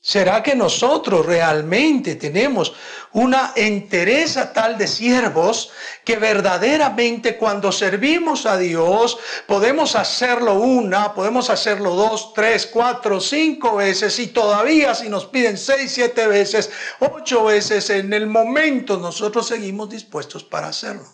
¿Será 0.03 0.43
que 0.43 0.55
nosotros 0.55 1.27
realmente 1.27 2.17
tenemos 2.17 2.73
una 3.13 3.53
entereza 3.55 4.51
tal 4.51 4.79
de 4.79 4.87
siervos 4.87 5.73
que 6.07 6.17
verdaderamente 6.17 7.37
cuando 7.37 7.71
servimos 7.71 8.47
a 8.47 8.57
Dios 8.57 9.19
podemos 9.47 9.97
hacerlo 9.97 10.55
una, 10.55 11.13
podemos 11.13 11.51
hacerlo 11.51 11.95
dos, 11.97 12.33
tres, 12.33 12.67
cuatro, 12.67 13.21
cinco 13.21 13.77
veces 13.77 14.19
y 14.19 14.29
todavía 14.29 14.95
si 14.95 15.11
nos 15.11 15.27
piden 15.27 15.59
seis, 15.59 15.93
siete 15.93 16.27
veces, 16.27 16.71
ocho 17.01 17.45
veces 17.45 17.91
en 17.91 18.15
el 18.15 18.27
momento 18.27 18.97
nosotros 18.97 19.49
seguimos 19.49 19.91
dispuestos 19.91 20.45
para 20.45 20.69
hacerlo? 20.69 21.07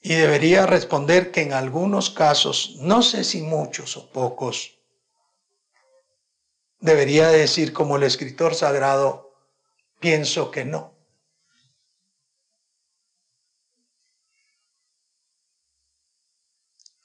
Y 0.00 0.14
debería 0.14 0.64
responder 0.64 1.32
que 1.32 1.42
en 1.42 1.54
algunos 1.54 2.08
casos, 2.08 2.76
no 2.78 3.02
sé 3.02 3.24
si 3.24 3.42
muchos 3.42 3.96
o 3.96 4.08
pocos, 4.10 4.79
debería 6.80 7.28
decir 7.28 7.72
como 7.72 7.96
el 7.96 8.02
escritor 8.02 8.54
sagrado, 8.54 9.34
pienso 10.00 10.50
que 10.50 10.64
no. 10.64 10.94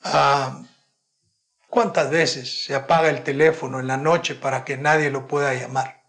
Ah, 0.03 0.63
¿Cuántas 1.69 2.09
veces 2.09 2.63
se 2.63 2.73
apaga 2.73 3.09
el 3.09 3.23
teléfono 3.23 3.79
en 3.79 3.87
la 3.87 3.97
noche 3.97 4.35
para 4.35 4.63
que 4.63 4.77
nadie 4.77 5.09
lo 5.09 5.27
pueda 5.27 5.53
llamar? 5.53 6.03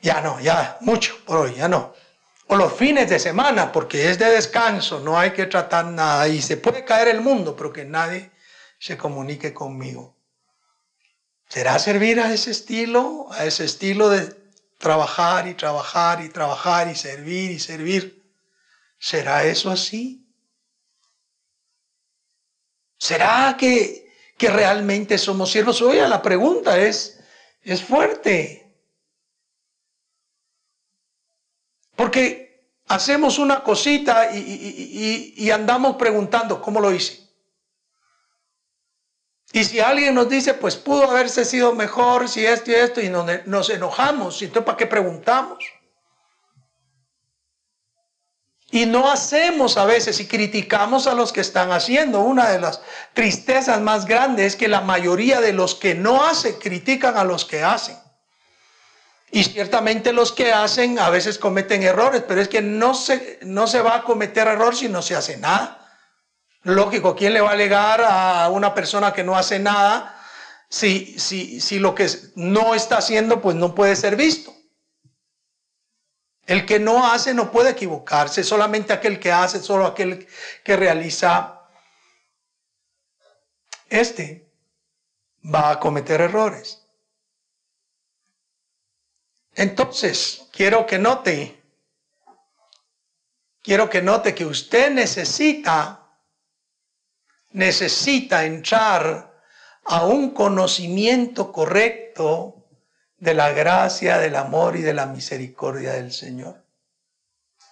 Ya 0.00 0.20
no, 0.20 0.40
ya, 0.40 0.78
mucho 0.80 1.14
por 1.24 1.36
hoy, 1.36 1.54
ya 1.54 1.68
no. 1.68 1.94
O 2.48 2.56
los 2.56 2.72
fines 2.72 3.08
de 3.08 3.20
semana, 3.20 3.70
porque 3.70 4.10
es 4.10 4.18
de 4.18 4.30
descanso, 4.30 4.98
no 4.98 5.16
hay 5.18 5.30
que 5.30 5.46
tratar 5.46 5.86
nada 5.86 6.26
y 6.26 6.42
se 6.42 6.56
puede 6.56 6.84
caer 6.84 7.08
el 7.08 7.20
mundo, 7.20 7.54
pero 7.54 7.72
que 7.72 7.84
nadie 7.84 8.32
se 8.80 8.98
comunique 8.98 9.54
conmigo. 9.54 10.11
¿Será 11.52 11.78
servir 11.78 12.18
a 12.18 12.32
ese 12.32 12.50
estilo? 12.50 13.26
A 13.30 13.44
ese 13.44 13.66
estilo 13.66 14.08
de 14.08 14.34
trabajar 14.78 15.46
y 15.46 15.52
trabajar 15.52 16.24
y 16.24 16.30
trabajar 16.30 16.88
y 16.88 16.94
servir 16.96 17.50
y 17.50 17.58
servir. 17.58 18.24
¿Será 18.98 19.44
eso 19.44 19.70
así? 19.70 20.26
¿Será 22.96 23.54
que, 23.58 24.10
que 24.38 24.48
realmente 24.48 25.18
somos 25.18 25.50
siervos? 25.50 25.82
Oye, 25.82 26.08
la 26.08 26.22
pregunta 26.22 26.78
es, 26.78 27.20
es 27.60 27.82
fuerte. 27.82 28.74
Porque 31.94 32.66
hacemos 32.86 33.38
una 33.38 33.62
cosita 33.62 34.34
y, 34.34 35.34
y 35.36 35.50
andamos 35.50 35.96
preguntando, 35.96 36.62
¿cómo 36.62 36.80
lo 36.80 36.94
hice? 36.94 37.28
Y 39.52 39.64
si 39.64 39.80
alguien 39.80 40.14
nos 40.14 40.30
dice, 40.30 40.54
pues 40.54 40.76
pudo 40.76 41.10
haberse 41.10 41.44
sido 41.44 41.74
mejor 41.74 42.26
si 42.28 42.44
esto 42.44 42.70
y 42.70 42.74
esto, 42.74 43.02
y 43.02 43.10
nos, 43.10 43.68
enojamos, 43.68 44.40
entonces 44.40 44.64
¿para 44.64 44.78
qué 44.78 44.86
preguntamos? 44.86 45.62
Y 48.70 48.86
no 48.86 49.10
hacemos 49.10 49.76
a 49.76 49.84
veces 49.84 50.18
y 50.20 50.26
criticamos 50.26 51.06
a 51.06 51.12
los 51.12 51.30
que 51.30 51.42
están 51.42 51.70
haciendo. 51.72 52.20
Una 52.22 52.48
de 52.48 52.58
las 52.58 52.80
tristezas 53.12 53.82
más 53.82 54.06
grandes 54.06 54.46
es 54.46 54.56
que 54.56 54.66
la 54.68 54.80
mayoría 54.80 55.42
de 55.42 55.52
los 55.52 55.74
que 55.74 55.94
no 55.94 56.24
hacen 56.24 56.54
critican 56.54 57.18
a 57.18 57.24
los 57.24 57.44
que 57.44 57.62
hacen. 57.62 57.98
Y 59.30 59.44
ciertamente 59.44 60.14
los 60.14 60.32
que 60.32 60.54
hacen 60.54 60.98
a 60.98 61.10
veces 61.10 61.38
cometen 61.38 61.82
errores, 61.82 62.22
pero 62.26 62.40
es 62.40 62.48
que 62.48 62.62
no 62.62 62.94
se, 62.94 63.38
no 63.42 63.66
se 63.66 63.82
va 63.82 63.96
a 63.96 64.04
cometer 64.04 64.48
error 64.48 64.74
si 64.74 64.88
no 64.88 65.02
se 65.02 65.16
hace 65.16 65.36
nada. 65.36 65.81
Lógico, 66.64 67.16
¿quién 67.16 67.34
le 67.34 67.40
va 67.40 67.50
a 67.50 67.52
alegar 67.52 68.00
a 68.02 68.48
una 68.48 68.74
persona 68.74 69.12
que 69.12 69.24
no 69.24 69.36
hace 69.36 69.58
nada 69.58 70.16
si, 70.68 71.18
si, 71.18 71.60
si 71.60 71.78
lo 71.78 71.94
que 71.94 72.08
no 72.36 72.74
está 72.74 72.98
haciendo 72.98 73.40
pues 73.40 73.56
no 73.56 73.74
puede 73.74 73.96
ser 73.96 74.14
visto? 74.16 74.54
El 76.46 76.66
que 76.66 76.78
no 76.78 77.06
hace 77.06 77.34
no 77.34 77.50
puede 77.50 77.70
equivocarse, 77.70 78.44
solamente 78.44 78.92
aquel 78.92 79.18
que 79.18 79.32
hace, 79.32 79.60
solo 79.60 79.86
aquel 79.86 80.26
que 80.64 80.76
realiza. 80.76 81.60
Este 83.88 84.50
va 85.44 85.70
a 85.70 85.80
cometer 85.80 86.20
errores. 86.20 86.82
Entonces, 89.54 90.48
quiero 90.52 90.86
que 90.86 90.98
note, 90.98 91.62
quiero 93.62 93.90
que 93.90 94.00
note 94.00 94.34
que 94.34 94.46
usted 94.46 94.90
necesita, 94.90 96.01
necesita 97.52 98.44
entrar 98.44 99.32
a 99.84 100.06
un 100.06 100.30
conocimiento 100.30 101.52
correcto 101.52 102.56
de 103.18 103.34
la 103.34 103.52
gracia, 103.52 104.18
del 104.18 104.36
amor 104.36 104.76
y 104.76 104.82
de 104.82 104.94
la 104.94 105.06
misericordia 105.06 105.92
del 105.92 106.12
Señor. 106.12 106.62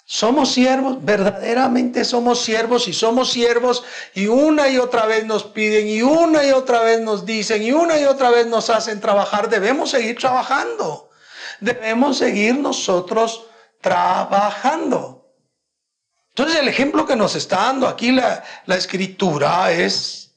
Somos 0.05 0.53
siervos, 0.53 1.05
verdaderamente 1.05 2.05
somos 2.05 2.41
siervos 2.41 2.89
y 2.89 2.93
somos 2.93 3.31
siervos 3.31 3.85
y 4.13 4.27
una 4.27 4.69
y 4.69 4.79
otra 4.79 5.07
vez 5.07 5.25
nos 5.25 5.45
piden 5.45 5.87
y 5.87 6.03
una 6.03 6.45
y 6.45 6.51
otra 6.51 6.83
vez 6.83 7.01
nos 7.01 7.25
dicen 7.25 7.63
y 7.63 7.71
una 7.71 7.97
y 7.97 8.05
otra 8.05 8.31
vez 8.31 8.49
nos 8.49 8.71
hacen 8.71 9.01
trabajar. 9.01 9.49
Debemos 9.49 9.91
seguir 9.91 10.19
trabajando. 10.19 11.11
Debemos 11.61 12.19
seguir 12.19 12.57
nosotros 12.59 13.47
trabajando. 13.81 15.20
Entonces 16.31 16.61
el 16.61 16.69
ejemplo 16.69 17.07
que 17.07 17.17
nos 17.17 17.35
está 17.35 17.57
dando 17.57 17.89
aquí 17.89 18.13
la, 18.13 18.43
la 18.67 18.77
escritura 18.77 19.73
es 19.73 20.35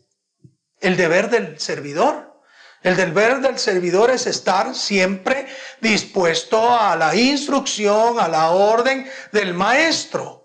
el 0.79 0.97
deber 0.97 1.29
del 1.29 1.59
servidor. 1.59 2.41
El 2.81 2.97
deber 2.97 3.39
del 3.39 3.57
servidor 3.57 4.11
es 4.11 4.27
estar 4.27 4.75
siempre 4.75 5.47
dispuesto 5.79 6.77
a 6.77 6.97
la 6.97 7.15
instrucción, 7.15 8.19
a 8.19 8.27
la 8.27 8.51
orden 8.51 9.09
del 9.31 9.53
maestro. 9.53 10.43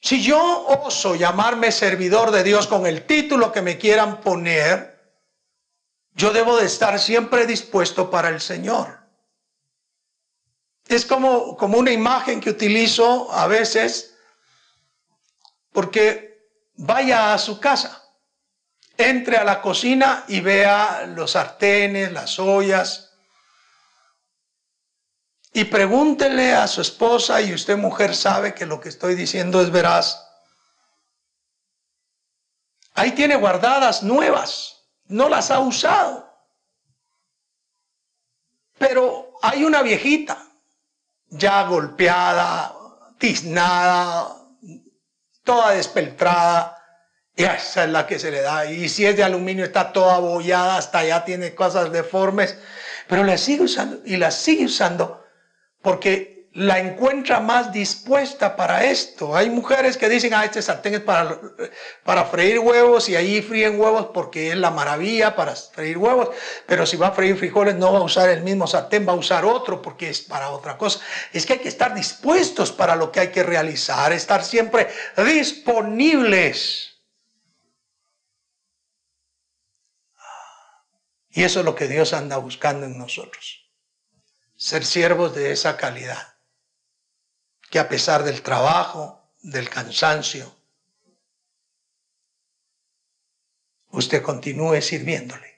Si 0.00 0.22
yo 0.22 0.66
oso 0.66 1.14
llamarme 1.14 1.72
servidor 1.72 2.30
de 2.30 2.44
Dios 2.44 2.66
con 2.66 2.86
el 2.86 3.06
título 3.06 3.50
que 3.50 3.62
me 3.62 3.78
quieran 3.78 4.20
poner, 4.20 4.98
yo 6.12 6.32
debo 6.32 6.56
de 6.56 6.66
estar 6.66 6.98
siempre 6.98 7.46
dispuesto 7.46 8.10
para 8.10 8.28
el 8.28 8.40
Señor. 8.40 8.97
Es 10.88 11.04
como, 11.04 11.56
como 11.56 11.78
una 11.78 11.92
imagen 11.92 12.40
que 12.40 12.50
utilizo 12.50 13.30
a 13.32 13.46
veces 13.46 14.16
porque 15.72 16.50
vaya 16.74 17.34
a 17.34 17.38
su 17.38 17.60
casa 17.60 18.02
entre 18.96 19.36
a 19.36 19.44
la 19.44 19.62
cocina 19.62 20.24
y 20.26 20.40
vea 20.40 21.06
los 21.06 21.32
sartenes, 21.32 22.12
las 22.12 22.38
ollas. 22.38 23.12
Y 25.52 25.64
pregúntele 25.64 26.52
a 26.52 26.66
su 26.66 26.80
esposa, 26.80 27.40
y 27.40 27.54
usted 27.54 27.76
mujer 27.76 28.14
sabe 28.14 28.54
que 28.54 28.66
lo 28.66 28.80
que 28.80 28.88
estoy 28.88 29.14
diciendo 29.14 29.62
es 29.62 29.70
veraz. 29.70 30.24
Ahí 32.94 33.12
tiene 33.12 33.36
guardadas 33.36 34.02
nuevas, 34.02 34.88
no 35.06 35.28
las 35.28 35.50
ha 35.52 35.60
usado. 35.60 36.28
Pero 38.78 39.32
hay 39.42 39.64
una 39.64 39.82
viejita, 39.82 40.47
ya 41.30 41.64
golpeada, 41.64 42.74
tiznada, 43.18 44.28
toda 45.44 45.72
despeltrada, 45.72 46.78
y 47.36 47.44
esa 47.44 47.84
es 47.84 47.90
la 47.90 48.06
que 48.06 48.18
se 48.18 48.32
le 48.32 48.40
da. 48.40 48.70
Y 48.70 48.88
si 48.88 49.06
es 49.06 49.16
de 49.16 49.22
aluminio 49.22 49.64
está 49.64 49.92
toda 49.92 50.16
abollada, 50.16 50.76
hasta 50.76 50.98
allá 50.98 51.24
tiene 51.24 51.54
cosas 51.54 51.92
deformes. 51.92 52.58
Pero 53.06 53.22
la 53.22 53.38
sigue 53.38 53.62
usando 53.62 54.00
y 54.04 54.16
la 54.16 54.32
sigue 54.32 54.64
usando 54.64 55.24
porque 55.80 56.37
la 56.54 56.78
encuentra 56.78 57.40
más 57.40 57.72
dispuesta 57.72 58.56
para 58.56 58.84
esto. 58.84 59.36
Hay 59.36 59.50
mujeres 59.50 59.96
que 59.96 60.08
dicen, 60.08 60.34
ah, 60.34 60.44
este 60.44 60.62
sartén 60.62 60.94
es 60.94 61.00
para, 61.00 61.38
para 62.04 62.24
freír 62.24 62.58
huevos 62.58 63.08
y 63.08 63.16
ahí 63.16 63.42
fríen 63.42 63.78
huevos 63.78 64.08
porque 64.12 64.50
es 64.50 64.56
la 64.56 64.70
maravilla 64.70 65.36
para 65.36 65.54
freír 65.54 65.98
huevos. 65.98 66.30
Pero 66.66 66.86
si 66.86 66.96
va 66.96 67.08
a 67.08 67.12
freír 67.12 67.36
frijoles 67.36 67.76
no 67.76 67.92
va 67.92 68.00
a 68.00 68.02
usar 68.02 68.28
el 68.28 68.42
mismo 68.42 68.66
sartén, 68.66 69.06
va 69.06 69.12
a 69.12 69.16
usar 69.16 69.44
otro 69.44 69.80
porque 69.80 70.10
es 70.10 70.20
para 70.20 70.50
otra 70.50 70.76
cosa. 70.76 71.00
Es 71.32 71.46
que 71.46 71.54
hay 71.54 71.58
que 71.60 71.68
estar 71.68 71.94
dispuestos 71.94 72.72
para 72.72 72.96
lo 72.96 73.12
que 73.12 73.20
hay 73.20 73.28
que 73.28 73.42
realizar, 73.42 74.12
estar 74.12 74.44
siempre 74.44 74.88
disponibles 75.16 76.88
Y 81.38 81.44
eso 81.44 81.60
es 81.60 81.64
lo 81.64 81.76
que 81.76 81.86
Dios 81.86 82.14
anda 82.14 82.36
buscando 82.38 82.84
en 82.84 82.98
nosotros. 82.98 83.70
Ser 84.56 84.84
siervos 84.84 85.36
de 85.36 85.52
esa 85.52 85.76
calidad. 85.76 86.37
Que 87.70 87.78
a 87.78 87.88
pesar 87.88 88.22
del 88.24 88.42
trabajo, 88.42 89.20
del 89.42 89.68
cansancio, 89.68 90.54
usted 93.90 94.22
continúe 94.22 94.80
sirviéndole. 94.80 95.48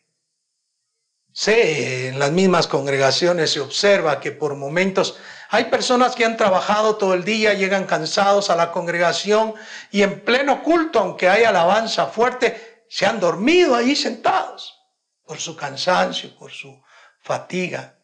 Sé, 1.33 2.09
en 2.09 2.19
las 2.19 2.33
mismas 2.33 2.67
congregaciones 2.67 3.53
se 3.53 3.61
observa 3.61 4.21
que 4.21 4.33
por 4.33 4.57
momentos 4.57 5.17
hay 5.49 5.67
personas 5.67 6.17
que 6.17 6.25
han 6.25 6.37
trabajado 6.37 6.97
todo 6.97 7.15
el 7.15 7.25
día, 7.25 7.55
llegan 7.55 7.87
cansados 7.87 8.51
a 8.51 8.57
la 8.57 8.73
congregación 8.73 9.55
y 9.93 10.03
en 10.03 10.25
pleno 10.25 10.63
culto, 10.63 10.99
aunque 10.99 11.29
hay 11.29 11.45
alabanza 11.45 12.07
fuerte, 12.07 12.85
se 12.89 13.07
han 13.07 13.21
dormido 13.21 13.77
ahí 13.77 13.95
sentados 13.95 14.77
por 15.25 15.39
su 15.39 15.57
cansancio, 15.57 16.37
por 16.37 16.51
su 16.51 16.83
fatiga. 17.21 18.00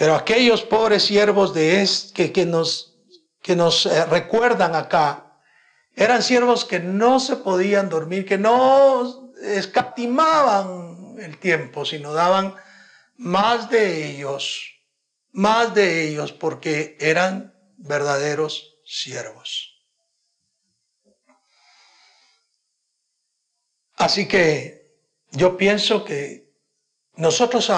Pero 0.00 0.14
aquellos 0.14 0.62
pobres 0.62 1.02
siervos 1.02 1.52
de 1.52 1.82
es, 1.82 2.10
que, 2.14 2.32
que 2.32 2.46
nos, 2.46 2.96
que 3.42 3.54
nos 3.54 3.84
eh, 3.84 4.06
recuerdan 4.06 4.74
acá, 4.74 5.38
eran 5.94 6.22
siervos 6.22 6.64
que 6.64 6.80
no 6.80 7.20
se 7.20 7.36
podían 7.36 7.90
dormir, 7.90 8.24
que 8.24 8.38
no 8.38 9.34
escatimaban 9.42 11.16
el 11.18 11.36
tiempo, 11.36 11.84
sino 11.84 12.14
daban 12.14 12.54
más 13.18 13.68
de 13.68 14.12
ellos, 14.12 14.72
más 15.32 15.74
de 15.74 16.08
ellos, 16.08 16.32
porque 16.32 16.96
eran 16.98 17.54
verdaderos 17.76 18.78
siervos. 18.86 19.84
Así 23.96 24.26
que 24.26 24.96
yo 25.32 25.58
pienso 25.58 26.06
que 26.06 26.50
nosotros 27.16 27.68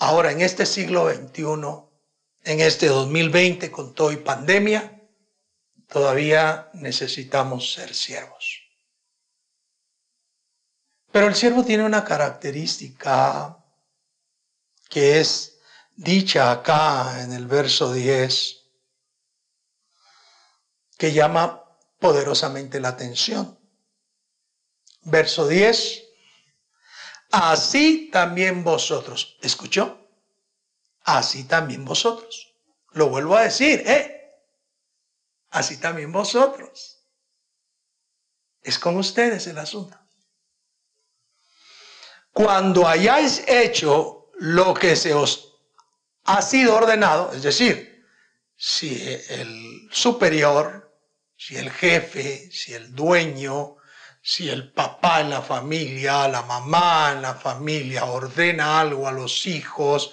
ahora 0.00 0.32
en 0.32 0.40
este 0.40 0.66
siglo 0.66 1.08
XXI, 1.08 1.44
en 2.42 2.60
este 2.60 2.88
2020 2.88 3.70
con 3.70 3.94
todo 3.94 4.10
y 4.10 4.16
pandemia, 4.16 4.98
todavía 5.86 6.70
necesitamos 6.72 7.72
ser 7.72 7.94
siervos. 7.94 8.62
Pero 11.12 11.26
el 11.26 11.34
siervo 11.34 11.64
tiene 11.64 11.84
una 11.84 12.04
característica 12.04 13.58
que 14.88 15.20
es 15.20 15.58
dicha 15.96 16.50
acá 16.50 17.22
en 17.22 17.32
el 17.32 17.46
verso 17.46 17.92
10, 17.92 18.56
que 20.96 21.12
llama 21.12 21.62
poderosamente 21.98 22.80
la 22.80 22.88
atención. 22.88 23.58
Verso 25.02 25.46
10, 25.46 26.09
así 27.30 28.10
también 28.12 28.64
vosotros. 28.64 29.36
¿Escuchó? 29.40 29.98
Así 31.02 31.44
también 31.44 31.84
vosotros. 31.84 32.54
Lo 32.92 33.08
vuelvo 33.08 33.36
a 33.36 33.42
decir, 33.42 33.82
¿eh? 33.86 34.20
Así 35.50 35.78
también 35.78 36.12
vosotros. 36.12 36.98
Es 38.62 38.78
con 38.78 38.96
ustedes 38.96 39.46
el 39.46 39.58
asunto. 39.58 39.98
Cuando 42.32 42.86
hayáis 42.86 43.42
hecho 43.46 44.30
lo 44.34 44.74
que 44.74 44.96
se 44.96 45.14
os 45.14 45.54
ha 46.24 46.42
sido 46.42 46.76
ordenado, 46.76 47.32
es 47.32 47.42
decir, 47.42 48.06
si 48.56 49.02
el 49.28 49.88
superior, 49.90 50.94
si 51.36 51.56
el 51.56 51.70
jefe, 51.70 52.50
si 52.52 52.74
el 52.74 52.94
dueño, 52.94 53.76
si 54.22 54.48
el 54.48 54.72
papá 54.72 55.20
en 55.20 55.30
la 55.30 55.42
familia, 55.42 56.28
la 56.28 56.42
mamá 56.42 57.12
en 57.12 57.22
la 57.22 57.34
familia 57.34 58.04
ordena 58.04 58.80
algo 58.80 59.08
a 59.08 59.12
los 59.12 59.46
hijos, 59.46 60.12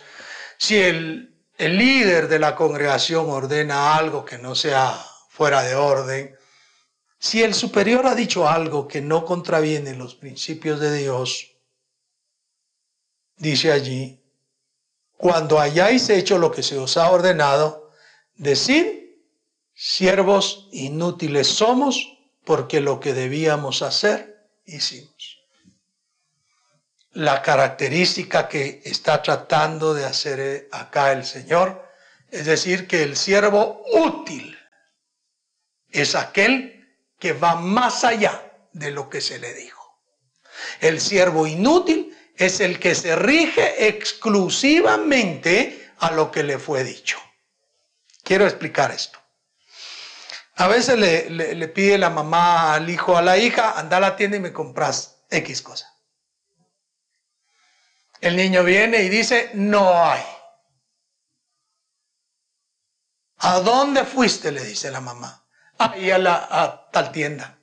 si 0.58 0.78
el, 0.78 1.36
el 1.58 1.78
líder 1.78 2.28
de 2.28 2.40
la 2.40 2.56
congregación 2.56 3.30
ordena 3.30 3.96
algo 3.96 4.24
que 4.24 4.38
no 4.38 4.56
sea 4.56 4.98
fuera 5.30 5.64
de 5.64 5.76
orden, 5.76 6.38
si 7.20 7.44
el 7.44 7.54
superior 7.54 8.06
ha 8.08 8.16
dicho 8.16 8.48
algo 8.48 8.88
que 8.88 9.02
no 9.02 9.26
contraviene 9.26 9.96
los 9.96 10.16
principios 10.16 10.80
de 10.80 10.96
Dios, 10.98 11.52
dice 13.36 13.72
allí, 13.72 14.24
cuando 15.18 15.60
hayáis 15.60 16.10
hecho 16.10 16.38
lo 16.38 16.52
que 16.52 16.64
se 16.64 16.78
os 16.78 16.96
ha 16.96 17.10
ordenado, 17.12 17.92
decid, 18.36 18.86
siervos 19.74 20.70
inútiles 20.72 21.48
somos 21.48 22.17
porque 22.48 22.80
lo 22.80 23.02
que 23.02 23.14
debíamos 23.14 23.82
hacer, 23.82 24.48
hicimos. 24.66 25.44
La 27.12 27.42
característica 27.42 28.48
que 28.48 28.82
está 28.86 29.22
tratando 29.22 29.94
de 29.94 30.06
hacer 30.06 30.70
acá 30.72 31.12
el 31.12 31.26
Señor, 31.26 31.86
es 32.32 32.46
decir, 32.46 32.88
que 32.88 33.04
el 33.04 33.18
siervo 33.18 33.84
útil 33.92 34.58
es 35.92 36.16
aquel 36.16 36.88
que 37.20 37.34
va 37.34 37.56
más 37.56 38.06
allá 38.06 38.50
de 38.72 38.92
lo 38.92 39.10
que 39.10 39.20
se 39.20 39.40
le 39.40 39.54
dijo. 39.54 40.00
El 40.80 41.02
siervo 41.02 41.48
inútil 41.48 42.16
es 42.38 42.62
el 42.62 42.80
que 42.80 42.96
se 42.96 43.18
rige 43.18 43.90
exclusivamente 43.90 45.92
a 45.98 46.12
lo 46.12 46.32
que 46.32 46.44
le 46.44 46.58
fue 46.58 46.86
dicho. 46.86 47.20
Quiero 48.24 48.46
explicar 48.46 48.92
esto. 48.92 49.20
A 50.58 50.68
veces 50.68 50.98
le, 50.98 51.30
le, 51.30 51.68
pide 51.68 52.00
la 52.00 52.10
mamá 52.10 52.74
al 52.74 52.90
hijo, 52.90 53.16
a 53.16 53.22
la 53.22 53.38
hija, 53.38 53.78
anda 53.78 53.98
a 53.98 54.00
la 54.00 54.16
tienda 54.16 54.38
y 54.38 54.40
me 54.40 54.52
compras 54.52 55.20
X 55.30 55.62
cosa. 55.62 55.94
El 58.22 58.36
niño 58.36 58.64
viene 58.64 59.04
y 59.04 59.10
dice, 59.10 59.52
no 59.54 60.04
hay. 60.04 60.24
¿A 63.38 63.60
dónde 63.60 64.04
fuiste? 64.04 64.52
le 64.52 64.64
dice 64.64 64.90
la 64.90 65.00
mamá. 65.00 65.46
Ahí 65.78 66.10
a, 66.10 66.18
la, 66.18 66.48
a 66.50 66.90
tal 66.90 67.12
tienda. 67.12 67.60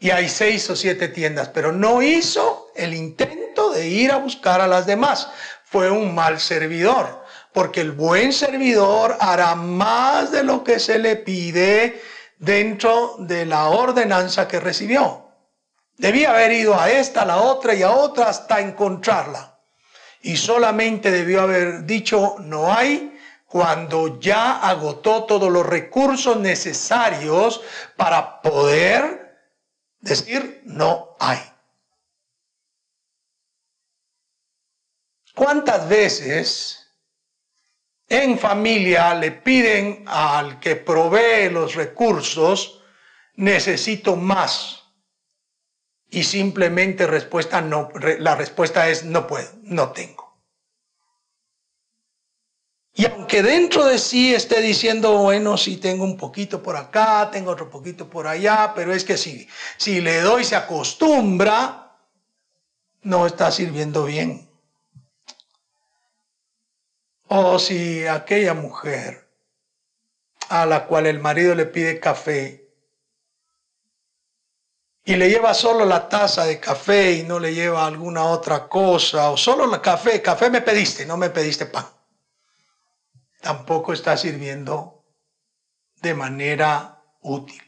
Y 0.00 0.10
hay 0.10 0.28
seis 0.28 0.68
o 0.70 0.74
siete 0.74 1.06
tiendas, 1.06 1.48
pero 1.50 1.70
no 1.70 2.02
hizo 2.02 2.72
el 2.74 2.94
intento 2.94 3.70
de 3.70 3.86
ir 3.86 4.10
a 4.10 4.16
buscar 4.16 4.60
a 4.60 4.66
las 4.66 4.86
demás. 4.86 5.30
Fue 5.62 5.88
un 5.88 6.16
mal 6.16 6.40
servidor 6.40 7.24
porque 7.52 7.80
el 7.80 7.92
buen 7.92 8.32
servidor 8.32 9.16
hará 9.20 9.54
más 9.54 10.30
de 10.30 10.44
lo 10.44 10.62
que 10.62 10.78
se 10.78 10.98
le 10.98 11.16
pide 11.16 12.00
dentro 12.38 13.16
de 13.18 13.46
la 13.46 13.68
ordenanza 13.68 14.46
que 14.46 14.60
recibió. 14.60 15.28
Debía 15.96 16.30
haber 16.30 16.52
ido 16.52 16.78
a 16.78 16.90
esta, 16.90 17.22
a 17.22 17.26
la 17.26 17.38
otra 17.38 17.74
y 17.74 17.82
a 17.82 17.90
otra 17.90 18.28
hasta 18.28 18.60
encontrarla. 18.60 19.58
Y 20.22 20.36
solamente 20.36 21.10
debió 21.10 21.42
haber 21.42 21.84
dicho 21.84 22.36
no 22.38 22.72
hay 22.72 23.18
cuando 23.46 24.20
ya 24.20 24.58
agotó 24.58 25.24
todos 25.24 25.50
los 25.50 25.66
recursos 25.66 26.36
necesarios 26.36 27.62
para 27.96 28.40
poder 28.42 29.36
decir 30.00 30.62
no 30.64 31.16
hay. 31.18 31.40
¿Cuántas 35.34 35.88
veces 35.88 36.87
en 38.08 38.38
familia 38.38 39.14
le 39.14 39.32
piden 39.32 40.04
al 40.06 40.58
que 40.60 40.76
provee 40.76 41.50
los 41.50 41.74
recursos, 41.74 42.80
necesito 43.34 44.16
más. 44.16 44.84
Y 46.10 46.22
simplemente 46.22 47.06
respuesta 47.06 47.60
no, 47.60 47.90
la 48.18 48.34
respuesta 48.34 48.88
es 48.88 49.04
no 49.04 49.26
puedo, 49.26 49.50
no 49.62 49.90
tengo. 49.92 50.28
Y 52.94 53.06
aunque 53.06 53.42
dentro 53.42 53.84
de 53.84 53.98
sí 53.98 54.34
esté 54.34 54.60
diciendo, 54.60 55.18
bueno, 55.18 55.56
sí 55.56 55.76
tengo 55.76 56.02
un 56.02 56.16
poquito 56.16 56.62
por 56.62 56.76
acá, 56.76 57.28
tengo 57.30 57.52
otro 57.52 57.70
poquito 57.70 58.10
por 58.10 58.26
allá, 58.26 58.72
pero 58.74 58.92
es 58.92 59.04
que 59.04 59.16
si, 59.16 59.46
si 59.76 60.00
le 60.00 60.20
doy 60.20 60.44
se 60.44 60.56
acostumbra, 60.56 61.96
no 63.02 63.26
está 63.26 63.52
sirviendo 63.52 64.04
bien. 64.04 64.47
O 67.28 67.58
si 67.58 68.06
aquella 68.06 68.54
mujer 68.54 69.28
a 70.48 70.64
la 70.66 70.86
cual 70.86 71.06
el 71.06 71.20
marido 71.20 71.54
le 71.54 71.66
pide 71.66 72.00
café 72.00 72.68
y 75.04 75.16
le 75.16 75.30
lleva 75.30 75.54
solo 75.54 75.86
la 75.86 76.08
taza 76.08 76.44
de 76.44 76.60
café 76.60 77.12
y 77.12 77.22
no 77.22 77.38
le 77.38 77.54
lleva 77.54 77.86
alguna 77.86 78.24
otra 78.24 78.68
cosa, 78.68 79.30
o 79.30 79.38
solo 79.38 79.64
el 79.72 79.80
café, 79.80 80.20
café 80.20 80.50
me 80.50 80.60
pediste, 80.60 81.06
no 81.06 81.16
me 81.16 81.30
pediste 81.30 81.64
pan. 81.64 81.86
Tampoco 83.40 83.94
está 83.94 84.18
sirviendo 84.18 85.04
de 86.02 86.12
manera 86.12 87.02
útil. 87.20 87.62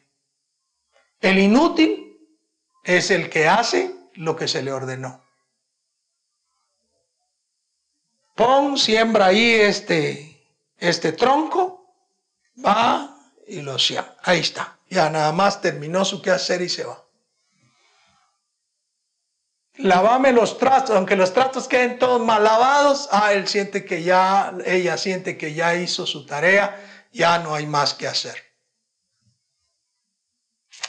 El 1.21 1.39
inútil 1.39 2.19
es 2.85 3.11
el 3.11 3.31
que 3.31 3.49
hace 3.49 3.95
lo 4.15 4.37
que 4.37 4.49
se 4.49 4.63
le 4.63 4.73
ordenó. 4.73 5.23
Pon, 8.41 8.79
siembra 8.79 9.27
ahí 9.27 9.53
este, 9.53 10.41
este 10.79 11.13
tronco, 11.13 11.93
va 12.65 13.19
y 13.47 13.61
lo 13.61 13.79
siembra. 13.79 14.17
Ahí 14.23 14.41
está. 14.41 14.79
Ya 14.89 15.11
nada 15.11 15.31
más 15.33 15.61
terminó 15.61 16.07
su 16.07 16.23
quehacer 16.23 16.63
y 16.63 16.71
se 16.71 16.85
va. 16.85 17.05
Lavame 19.77 20.33
los 20.33 20.57
trastos, 20.57 20.97
aunque 20.97 21.17
los 21.17 21.35
trastos 21.35 21.69
queden 21.69 21.99
todos 21.99 22.21
mal 22.21 22.43
lavados, 22.43 23.09
ah, 23.13 23.33
él 23.35 23.47
siente 23.47 23.85
que 23.85 24.03
ya, 24.03 24.55
ella 24.65 24.97
siente 24.97 25.37
que 25.37 25.53
ya 25.53 25.75
hizo 25.75 26.07
su 26.07 26.25
tarea, 26.25 26.81
ya 27.13 27.39
no 27.39 27.55
hay 27.55 27.67
más 27.67 27.93
que 27.93 28.07
hacer. 28.09 28.37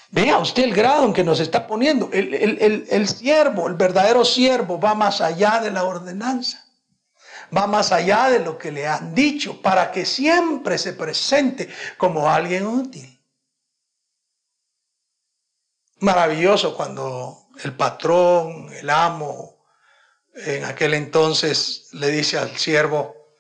Vea 0.09 0.37
usted 0.37 0.63
el 0.63 0.73
grado 0.73 1.05
en 1.05 1.13
que 1.13 1.23
nos 1.23 1.41
está 1.41 1.67
poniendo. 1.67 2.09
El, 2.13 2.33
el, 2.33 2.87
el 2.89 3.07
siervo, 3.09 3.67
el 3.67 3.75
verdadero 3.75 4.23
siervo, 4.23 4.79
va 4.79 4.93
más 4.93 5.19
allá 5.19 5.59
de 5.59 5.71
la 5.71 5.83
ordenanza 5.83 6.61
va 7.55 7.67
más 7.67 7.91
allá 7.91 8.29
de 8.29 8.39
lo 8.39 8.57
que 8.57 8.71
le 8.71 8.87
han 8.87 9.13
dicho 9.13 9.61
para 9.61 9.91
que 9.91 10.05
siempre 10.05 10.77
se 10.77 10.93
presente 10.93 11.69
como 11.97 12.29
alguien 12.29 12.65
útil. 12.65 13.19
Maravilloso 15.99 16.75
cuando 16.75 17.47
el 17.63 17.75
patrón, 17.75 18.71
el 18.73 18.89
amo, 18.89 19.61
en 20.33 20.63
aquel 20.65 20.93
entonces 20.93 21.89
le 21.91 22.07
dice 22.07 22.37
al 22.37 22.57
siervo, 22.57 23.35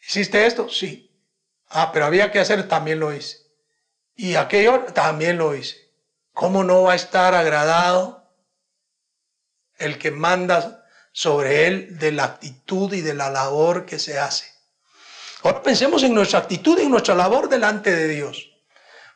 ¿hiciste 0.00 0.46
esto? 0.46 0.68
Sí. 0.68 1.02
Ah, 1.68 1.90
pero 1.92 2.06
había 2.06 2.30
que 2.30 2.38
hacer, 2.38 2.68
también 2.68 3.00
lo 3.00 3.12
hice. 3.12 3.38
Y 4.14 4.36
aquello 4.36 4.84
también 4.94 5.36
lo 5.36 5.54
hice. 5.54 5.76
¿Cómo 6.32 6.64
no 6.64 6.82
va 6.82 6.92
a 6.92 6.96
estar 6.96 7.34
agradado 7.34 8.30
el 9.78 9.98
que 9.98 10.10
manda 10.10 10.85
sobre 11.16 11.66
él 11.66 11.98
de 11.98 12.12
la 12.12 12.24
actitud 12.24 12.92
y 12.92 13.00
de 13.00 13.14
la 13.14 13.30
labor 13.30 13.86
que 13.86 13.98
se 13.98 14.18
hace. 14.18 14.52
Ahora 15.42 15.62
pensemos 15.62 16.02
en 16.02 16.12
nuestra 16.12 16.40
actitud 16.40 16.78
y 16.78 16.82
en 16.82 16.90
nuestra 16.90 17.14
labor 17.14 17.48
delante 17.48 17.90
de 17.90 18.06
Dios. 18.06 18.50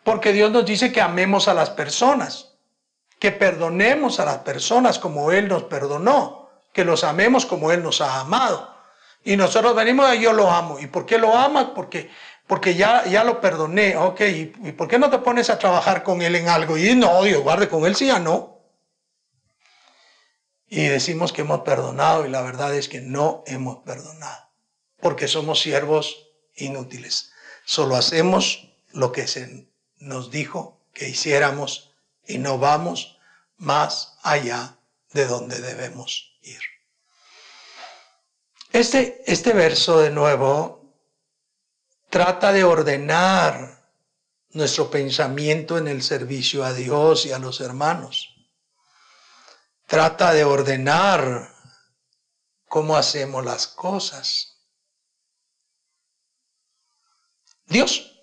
Porque 0.03 0.33
Dios 0.33 0.51
nos 0.51 0.65
dice 0.65 0.93
que 0.93 1.03
amemos 1.03 1.47
a 1.47 1.53
las 1.53 1.69
personas, 1.69 2.55
que 3.19 3.33
perdonemos 3.33 4.19
a 4.19 4.25
las 4.25 4.39
personas 4.39 4.99
como 4.99 5.31
Él 5.31 5.49
nos 5.49 5.65
perdonó, 5.65 6.49
que 6.73 6.87
los 6.87 7.05
amemos 7.05 7.45
como 7.45 7.71
Él 7.71 7.83
nos 7.83 8.01
ha 8.01 8.21
amado. 8.21 8.75
Y 9.23 9.37
nosotros 9.37 9.77
venimos 9.77 10.07
a 10.07 10.15
yo 10.15 10.33
lo 10.33 10.51
amo. 10.51 10.79
¿Y 10.81 10.87
por 10.87 11.05
qué 11.05 11.19
lo 11.19 11.37
ama? 11.37 11.75
Porque, 11.75 12.09
porque 12.47 12.77
ya, 12.77 13.05
ya 13.05 13.25
lo 13.25 13.43
perdoné. 13.43 13.99
Ok, 13.99 14.23
¿y 14.23 14.73
por 14.73 14.89
qué 14.89 14.99
no 14.99 15.11
te 15.11 15.19
pones 15.19 15.51
a 15.51 15.59
trabajar 15.59 16.03
con 16.03 16.23
Él 16.23 16.35
en 16.35 16.49
algo? 16.49 16.79
Y 16.79 16.95
no, 16.97 17.23
Dios 17.25 17.43
guarde 17.43 17.69
con 17.69 17.85
Él, 17.85 17.95
sí, 17.95 18.07
ya 18.07 18.19
no 18.19 18.60
y 20.71 20.87
decimos 20.87 21.33
que 21.33 21.43
hemos 21.43 21.63
perdonado 21.63 22.25
y 22.25 22.31
la 22.31 22.43
verdad 22.43 22.75
es 22.77 22.89
que 22.89 23.01
no 23.01 23.43
hemos 23.47 23.79
perdonado, 23.79 24.49
porque 25.01 25.27
somos 25.27 25.61
siervos 25.61 26.29
inútiles. 26.55 27.33
Solo 27.65 27.97
hacemos 27.97 28.73
lo 28.93 29.11
que 29.11 29.27
se 29.27 29.69
nos 29.99 30.31
dijo 30.31 30.81
que 30.95 31.09
hiciéramos 31.09 31.93
y 32.25 32.39
no 32.39 32.59
vamos 32.59 33.19
más 33.57 34.17
allá 34.23 34.79
de 35.13 35.27
donde 35.27 35.61
debemos 35.61 36.39
ir. 36.43 36.61
Este, 38.73 39.25
este 39.27 39.53
verso 39.53 39.99
de 39.99 40.11
nuevo 40.11 40.95
trata 42.11 42.53
de 42.53 42.63
ordenar 42.63 43.89
nuestro 44.51 44.89
pensamiento 44.89 45.79
en 45.79 45.89
el 45.89 46.03
servicio 46.05 46.65
a 46.65 46.73
Dios 46.73 47.27
y 47.27 47.33
a 47.33 47.41
los 47.41 47.61
hermanos 47.61 48.40
trata 49.91 50.33
de 50.33 50.45
ordenar 50.45 51.53
cómo 52.69 52.97
hacemos 52.97 53.45
las 53.45 53.67
cosas. 53.67 54.57
Dios 57.67 58.23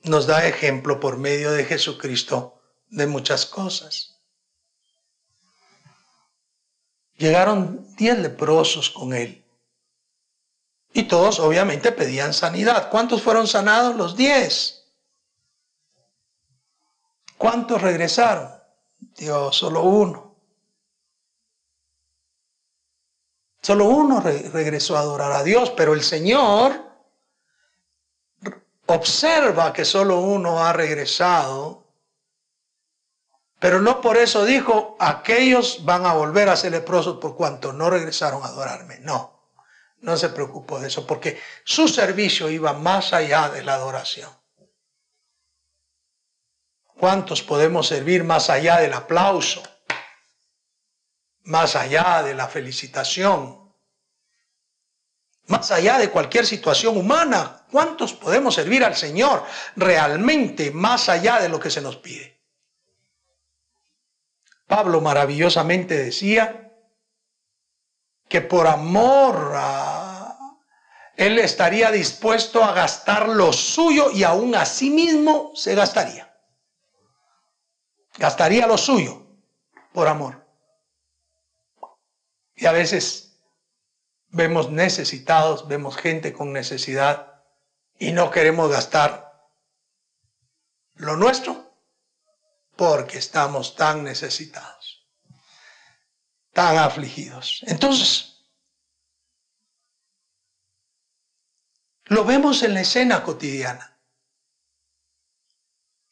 nos 0.00 0.26
da 0.26 0.46
ejemplo 0.46 0.98
por 0.98 1.18
medio 1.18 1.50
de 1.52 1.66
Jesucristo 1.66 2.58
de 2.88 3.06
muchas 3.06 3.44
cosas. 3.44 4.18
Llegaron 7.18 7.94
diez 7.96 8.18
leprosos 8.18 8.88
con 8.88 9.12
él. 9.12 9.44
Y 10.94 11.02
todos 11.02 11.38
obviamente 11.38 11.92
pedían 11.92 12.32
sanidad. 12.32 12.88
¿Cuántos 12.88 13.20
fueron 13.20 13.46
sanados? 13.46 13.94
Los 13.94 14.16
diez. 14.16 14.90
¿Cuántos 17.36 17.82
regresaron? 17.82 18.50
Dios, 19.18 19.54
solo 19.54 19.82
uno. 19.82 20.31
Solo 23.62 23.84
uno 23.84 24.20
regresó 24.20 24.96
a 24.96 25.00
adorar 25.00 25.30
a 25.32 25.44
Dios, 25.44 25.70
pero 25.70 25.94
el 25.94 26.02
Señor 26.02 26.92
observa 28.86 29.72
que 29.72 29.84
solo 29.84 30.18
uno 30.18 30.64
ha 30.64 30.72
regresado, 30.72 31.86
pero 33.60 33.80
no 33.80 34.00
por 34.00 34.16
eso 34.16 34.44
dijo, 34.44 34.96
aquellos 34.98 35.84
van 35.84 36.04
a 36.04 36.14
volver 36.14 36.48
a 36.48 36.56
ser 36.56 36.72
leprosos 36.72 37.18
por 37.18 37.36
cuanto 37.36 37.72
no 37.72 37.88
regresaron 37.88 38.42
a 38.42 38.46
adorarme. 38.46 38.98
No, 38.98 39.48
no 40.00 40.16
se 40.16 40.30
preocupó 40.30 40.80
de 40.80 40.88
eso, 40.88 41.06
porque 41.06 41.40
su 41.64 41.86
servicio 41.86 42.50
iba 42.50 42.72
más 42.72 43.12
allá 43.12 43.48
de 43.48 43.62
la 43.62 43.74
adoración. 43.74 44.30
¿Cuántos 46.98 47.42
podemos 47.42 47.86
servir 47.86 48.24
más 48.24 48.50
allá 48.50 48.78
del 48.78 48.92
aplauso? 48.92 49.62
Más 51.44 51.76
allá 51.76 52.22
de 52.22 52.34
la 52.34 52.48
felicitación, 52.48 53.62
más 55.46 55.70
allá 55.70 55.98
de 55.98 56.10
cualquier 56.10 56.46
situación 56.46 56.96
humana, 56.96 57.66
¿cuántos 57.70 58.14
podemos 58.14 58.54
servir 58.54 58.84
al 58.84 58.96
Señor 58.96 59.44
realmente 59.76 60.70
más 60.70 61.08
allá 61.08 61.40
de 61.40 61.48
lo 61.48 61.58
que 61.58 61.70
se 61.70 61.80
nos 61.80 61.96
pide? 61.96 62.40
Pablo 64.66 65.00
maravillosamente 65.00 65.98
decía 65.98 66.72
que 68.28 68.40
por 68.40 68.66
amor 68.66 69.52
a 69.54 70.58
él 71.16 71.38
estaría 71.38 71.90
dispuesto 71.90 72.64
a 72.64 72.72
gastar 72.72 73.28
lo 73.28 73.52
suyo 73.52 74.10
y 74.10 74.24
aún 74.24 74.54
a 74.54 74.64
sí 74.64 74.88
mismo 74.90 75.52
se 75.54 75.74
gastaría. 75.74 76.34
Gastaría 78.16 78.66
lo 78.66 78.78
suyo 78.78 79.26
por 79.92 80.08
amor. 80.08 80.41
Y 82.54 82.66
a 82.66 82.72
veces 82.72 83.32
vemos 84.28 84.70
necesitados, 84.70 85.68
vemos 85.68 85.96
gente 85.96 86.32
con 86.32 86.52
necesidad 86.52 87.42
y 87.98 88.12
no 88.12 88.30
queremos 88.30 88.70
gastar 88.70 89.50
lo 90.94 91.16
nuestro 91.16 91.72
porque 92.76 93.18
estamos 93.18 93.76
tan 93.76 94.02
necesitados, 94.02 95.06
tan 96.52 96.78
afligidos. 96.78 97.62
Entonces, 97.66 98.32
lo 102.06 102.24
vemos 102.24 102.62
en 102.62 102.74
la 102.74 102.80
escena 102.80 103.22
cotidiana. 103.22 103.98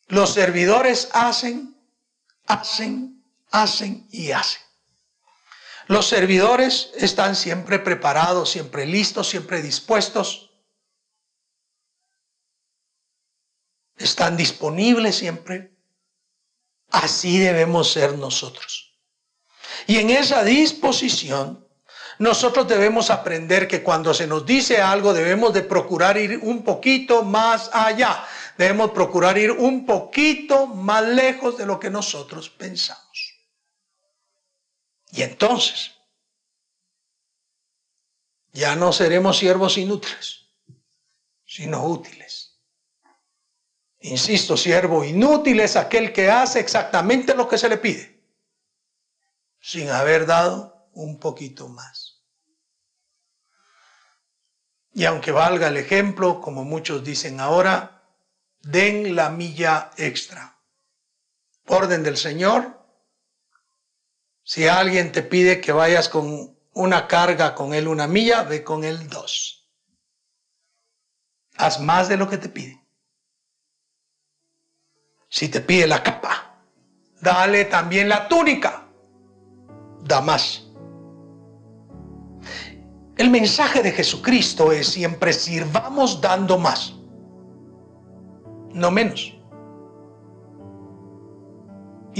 Los 0.08 0.34
servidores 0.34 1.08
hacen, 1.12 1.76
hacen, 2.46 3.24
hacen 3.50 4.06
y 4.10 4.32
hacen. 4.32 4.69
Los 5.90 6.06
servidores 6.06 6.92
están 6.94 7.34
siempre 7.34 7.80
preparados, 7.80 8.48
siempre 8.48 8.86
listos, 8.86 9.28
siempre 9.28 9.60
dispuestos. 9.60 10.52
Están 13.96 14.36
disponibles 14.36 15.16
siempre. 15.16 15.76
Así 16.90 17.40
debemos 17.40 17.90
ser 17.90 18.16
nosotros. 18.16 18.94
Y 19.88 19.96
en 19.96 20.10
esa 20.10 20.44
disposición, 20.44 21.66
nosotros 22.20 22.68
debemos 22.68 23.10
aprender 23.10 23.66
que 23.66 23.82
cuando 23.82 24.14
se 24.14 24.28
nos 24.28 24.46
dice 24.46 24.80
algo 24.80 25.12
debemos 25.12 25.52
de 25.52 25.62
procurar 25.62 26.16
ir 26.18 26.38
un 26.40 26.62
poquito 26.62 27.24
más 27.24 27.68
allá. 27.72 28.24
Debemos 28.56 28.92
procurar 28.92 29.36
ir 29.38 29.50
un 29.50 29.84
poquito 29.84 30.68
más 30.68 31.02
lejos 31.02 31.58
de 31.58 31.66
lo 31.66 31.80
que 31.80 31.90
nosotros 31.90 32.48
pensamos. 32.48 33.09
Y 35.12 35.22
entonces, 35.22 35.92
ya 38.52 38.76
no 38.76 38.92
seremos 38.92 39.38
siervos 39.38 39.78
inútiles, 39.78 40.46
sino 41.44 41.84
útiles. 41.84 42.58
Insisto, 44.00 44.56
siervo 44.56 45.04
inútil 45.04 45.60
es 45.60 45.76
aquel 45.76 46.12
que 46.12 46.30
hace 46.30 46.60
exactamente 46.60 47.34
lo 47.34 47.48
que 47.48 47.58
se 47.58 47.68
le 47.68 47.76
pide, 47.76 48.22
sin 49.60 49.90
haber 49.90 50.26
dado 50.26 50.88
un 50.94 51.18
poquito 51.18 51.68
más. 51.68 52.22
Y 54.92 55.04
aunque 55.04 55.32
valga 55.32 55.68
el 55.68 55.76
ejemplo, 55.76 56.40
como 56.40 56.64
muchos 56.64 57.04
dicen 57.04 57.40
ahora, 57.40 58.02
den 58.62 59.14
la 59.14 59.30
milla 59.30 59.90
extra. 59.96 60.58
Orden 61.66 62.02
del 62.02 62.16
Señor, 62.16 62.79
si 64.50 64.66
alguien 64.66 65.12
te 65.12 65.22
pide 65.22 65.60
que 65.60 65.70
vayas 65.70 66.08
con 66.08 66.56
una 66.72 67.06
carga, 67.06 67.54
con 67.54 67.72
él 67.72 67.86
una 67.86 68.08
milla, 68.08 68.42
ve 68.42 68.64
con 68.64 68.82
él 68.82 69.08
dos. 69.08 69.70
Haz 71.56 71.78
más 71.78 72.08
de 72.08 72.16
lo 72.16 72.28
que 72.28 72.36
te 72.36 72.48
pide. 72.48 72.84
Si 75.28 75.48
te 75.48 75.60
pide 75.60 75.86
la 75.86 76.02
capa, 76.02 76.64
dale 77.20 77.66
también 77.66 78.08
la 78.08 78.26
túnica. 78.26 78.88
Da 80.02 80.20
más. 80.20 80.66
El 83.18 83.30
mensaje 83.30 83.84
de 83.84 83.92
Jesucristo 83.92 84.72
es 84.72 84.88
siempre 84.88 85.32
sirvamos 85.32 86.20
dando 86.20 86.58
más, 86.58 86.96
no 88.72 88.90
menos. 88.90 89.32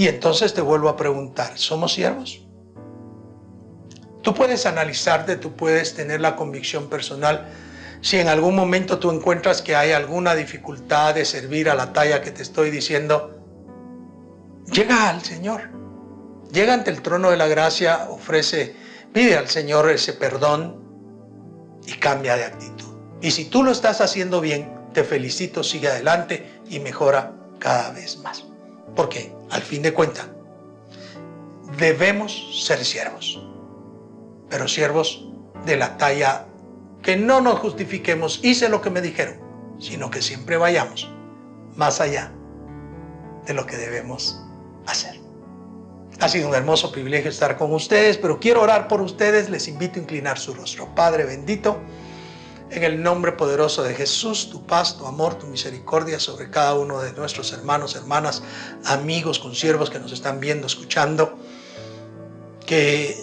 Y 0.01 0.09
entonces 0.09 0.55
te 0.55 0.63
vuelvo 0.63 0.89
a 0.89 0.97
preguntar, 0.97 1.59
¿somos 1.59 1.93
siervos? 1.93 2.41
Tú 4.23 4.33
puedes 4.33 4.65
analizarte, 4.65 5.37
tú 5.37 5.55
puedes 5.55 5.95
tener 5.95 6.23
la 6.23 6.37
convicción 6.37 6.89
personal. 6.89 7.51
Si 8.01 8.17
en 8.17 8.29
algún 8.29 8.57
momento 8.57 8.99
tú 8.99 9.11
encuentras 9.11 9.61
que 9.61 9.77
hay 9.77 9.93
alguna 9.93 10.35
dificultad 10.35 11.17
de 11.17 11.27
servir 11.27 11.69
a 11.69 11.75
la 11.75 11.93
talla 11.93 12.23
que 12.23 12.31
te 12.31 12.41
estoy 12.41 12.71
diciendo, 12.71 13.45
llega 14.73 15.11
al 15.11 15.21
Señor. 15.21 15.69
Llega 16.51 16.73
ante 16.73 16.91
el 16.91 17.03
trono 17.03 17.31
de 17.31 17.37
la 17.37 17.49
gracia, 17.49 18.07
ofrece, 18.09 18.75
pide 19.13 19.37
al 19.37 19.49
Señor 19.49 19.91
ese 19.91 20.15
perdón 20.15 20.83
y 21.87 21.93
cambia 21.93 22.37
de 22.37 22.45
actitud. 22.45 22.97
Y 23.21 23.33
si 23.33 23.45
tú 23.45 23.63
lo 23.63 23.71
estás 23.71 24.01
haciendo 24.01 24.41
bien, 24.41 24.73
te 24.95 25.05
felicito, 25.05 25.63
sigue 25.63 25.89
adelante 25.89 26.59
y 26.71 26.81
mejora 26.81 27.35
cada 27.59 27.91
vez 27.91 28.17
más. 28.21 28.47
Porque 28.97 29.39
al 29.51 29.63
fin 29.63 29.83
de 29.83 29.93
cuentas, 29.93 30.29
debemos 31.79 32.65
ser 32.67 32.85
siervos, 32.85 33.41
pero 34.49 34.69
siervos 34.69 35.27
de 35.65 35.77
la 35.77 35.97
talla 35.97 36.47
que 37.03 37.17
no 37.17 37.41
nos 37.41 37.59
justifiquemos, 37.59 38.41
hice 38.43 38.69
lo 38.69 38.83
que 38.83 38.91
me 38.91 39.01
dijeron, 39.01 39.41
sino 39.79 40.11
que 40.11 40.23
siempre 40.23 40.57
vayamos 40.57 41.11
más 41.77 42.01
allá 42.01 42.33
de 43.47 43.55
lo 43.55 43.67
que 43.67 43.77
debemos 43.77 44.41
hacer. 44.87 45.19
Ha 46.21 46.29
sido 46.29 46.49
un 46.49 46.55
hermoso 46.55 46.93
privilegio 46.93 47.31
estar 47.31 47.57
con 47.57 47.73
ustedes, 47.73 48.19
pero 48.19 48.39
quiero 48.39 48.61
orar 48.61 48.89
por 48.89 49.01
ustedes. 49.01 49.49
Les 49.49 49.69
invito 49.69 49.99
a 49.99 50.03
inclinar 50.03 50.39
su 50.39 50.53
rostro. 50.53 50.95
Padre 50.95 51.25
bendito, 51.25 51.79
en 52.71 52.85
el 52.85 53.03
nombre 53.03 53.33
poderoso 53.33 53.83
de 53.83 53.95
Jesús, 53.95 54.49
tu 54.49 54.65
paz, 54.65 54.97
tu 54.97 55.07
amor, 55.07 55.35
tu 55.35 55.47
misericordia 55.47 56.21
sobre 56.21 56.51
cada 56.51 56.75
uno 56.75 57.01
de 57.01 57.13
nuestros 57.13 57.53
hermanos, 57.53 57.97
hermanas, 57.97 58.43
amigos, 58.85 59.41
consiervos 59.41 59.91
que 59.91 59.99
nos 59.99 60.13
están 60.13 60.39
viendo, 60.39 60.69
escuchando, 60.69 61.37
que, 62.65 63.17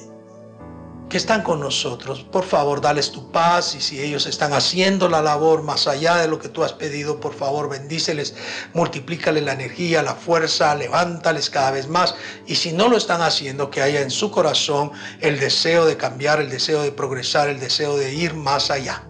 que 1.10 1.16
están 1.16 1.44
con 1.44 1.62
nosotros. 1.62 2.26
Por 2.30 2.44
favor, 2.44 2.82
dales 2.82 3.10
tu 3.14 3.32
paz 3.32 3.74
y 3.74 3.80
si 3.80 4.02
ellos 4.02 4.26
están 4.26 4.52
haciendo 4.52 5.08
la 5.08 5.22
labor 5.22 5.64
más 5.64 5.88
allá 5.88 6.18
de 6.18 6.28
lo 6.28 6.40
que 6.40 6.50
tú 6.50 6.66
has 6.66 6.74
pedido, 6.74 7.22
por 7.22 7.34
favor, 7.34 7.70
bendíceles, 7.70 8.36
multiplícale 8.74 9.40
la 9.40 9.54
energía, 9.54 10.04
la 10.04 10.16
fuerza, 10.16 10.76
levántales 10.76 11.50
cada 11.50 11.72
vez 11.72 11.88
más. 11.88 12.16
Y 12.48 12.56
si 12.56 12.74
no 12.74 12.90
lo 12.90 12.98
están 12.98 13.22
haciendo, 13.22 13.72
que 13.72 13.82
haya 13.82 14.02
en 14.02 14.12
su 14.12 14.30
corazón 14.30 14.92
el 15.22 15.40
deseo 15.40 15.86
de 15.86 15.96
cambiar, 15.96 16.42
el 16.42 16.50
deseo 16.50 16.82
de 16.82 16.92
progresar, 16.92 17.48
el 17.48 17.62
deseo 17.62 17.96
de 17.96 18.14
ir 18.14 18.34
más 18.34 18.70
allá. 18.72 19.07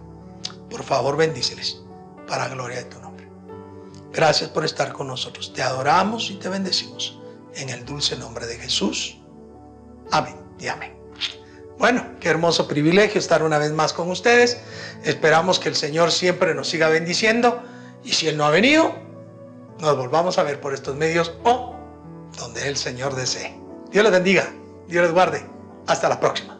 Por 0.70 0.82
favor, 0.82 1.16
bendíceles 1.16 1.82
para 2.26 2.48
gloria 2.48 2.78
de 2.78 2.84
tu 2.84 3.00
nombre. 3.00 3.28
Gracias 4.12 4.50
por 4.50 4.64
estar 4.64 4.92
con 4.92 5.06
nosotros. 5.06 5.52
Te 5.52 5.62
adoramos 5.62 6.30
y 6.30 6.34
te 6.34 6.48
bendecimos 6.48 7.18
en 7.54 7.70
el 7.70 7.84
dulce 7.84 8.16
nombre 8.16 8.46
de 8.46 8.56
Jesús. 8.56 9.18
Amén 10.10 10.36
y 10.58 10.68
amén. 10.68 10.96
Bueno, 11.78 12.04
qué 12.18 12.28
hermoso 12.28 12.66
privilegio 12.66 13.20
estar 13.20 13.42
una 13.42 13.58
vez 13.58 13.72
más 13.72 13.92
con 13.92 14.10
ustedes. 14.10 14.58
Esperamos 15.04 15.60
que 15.60 15.68
el 15.68 15.76
Señor 15.76 16.10
siempre 16.10 16.54
nos 16.54 16.68
siga 16.68 16.88
bendiciendo 16.88 17.62
y 18.02 18.12
si 18.12 18.26
Él 18.26 18.36
no 18.36 18.44
ha 18.44 18.50
venido, 18.50 18.94
nos 19.78 19.96
volvamos 19.96 20.38
a 20.38 20.42
ver 20.42 20.60
por 20.60 20.74
estos 20.74 20.96
medios 20.96 21.34
o 21.44 21.76
donde 22.36 22.68
el 22.68 22.76
Señor 22.76 23.14
desee. 23.14 23.56
Dios 23.90 24.02
les 24.02 24.12
bendiga, 24.12 24.52
Dios 24.88 25.04
les 25.04 25.12
guarde. 25.12 25.46
Hasta 25.86 26.08
la 26.08 26.18
próxima. 26.18 26.57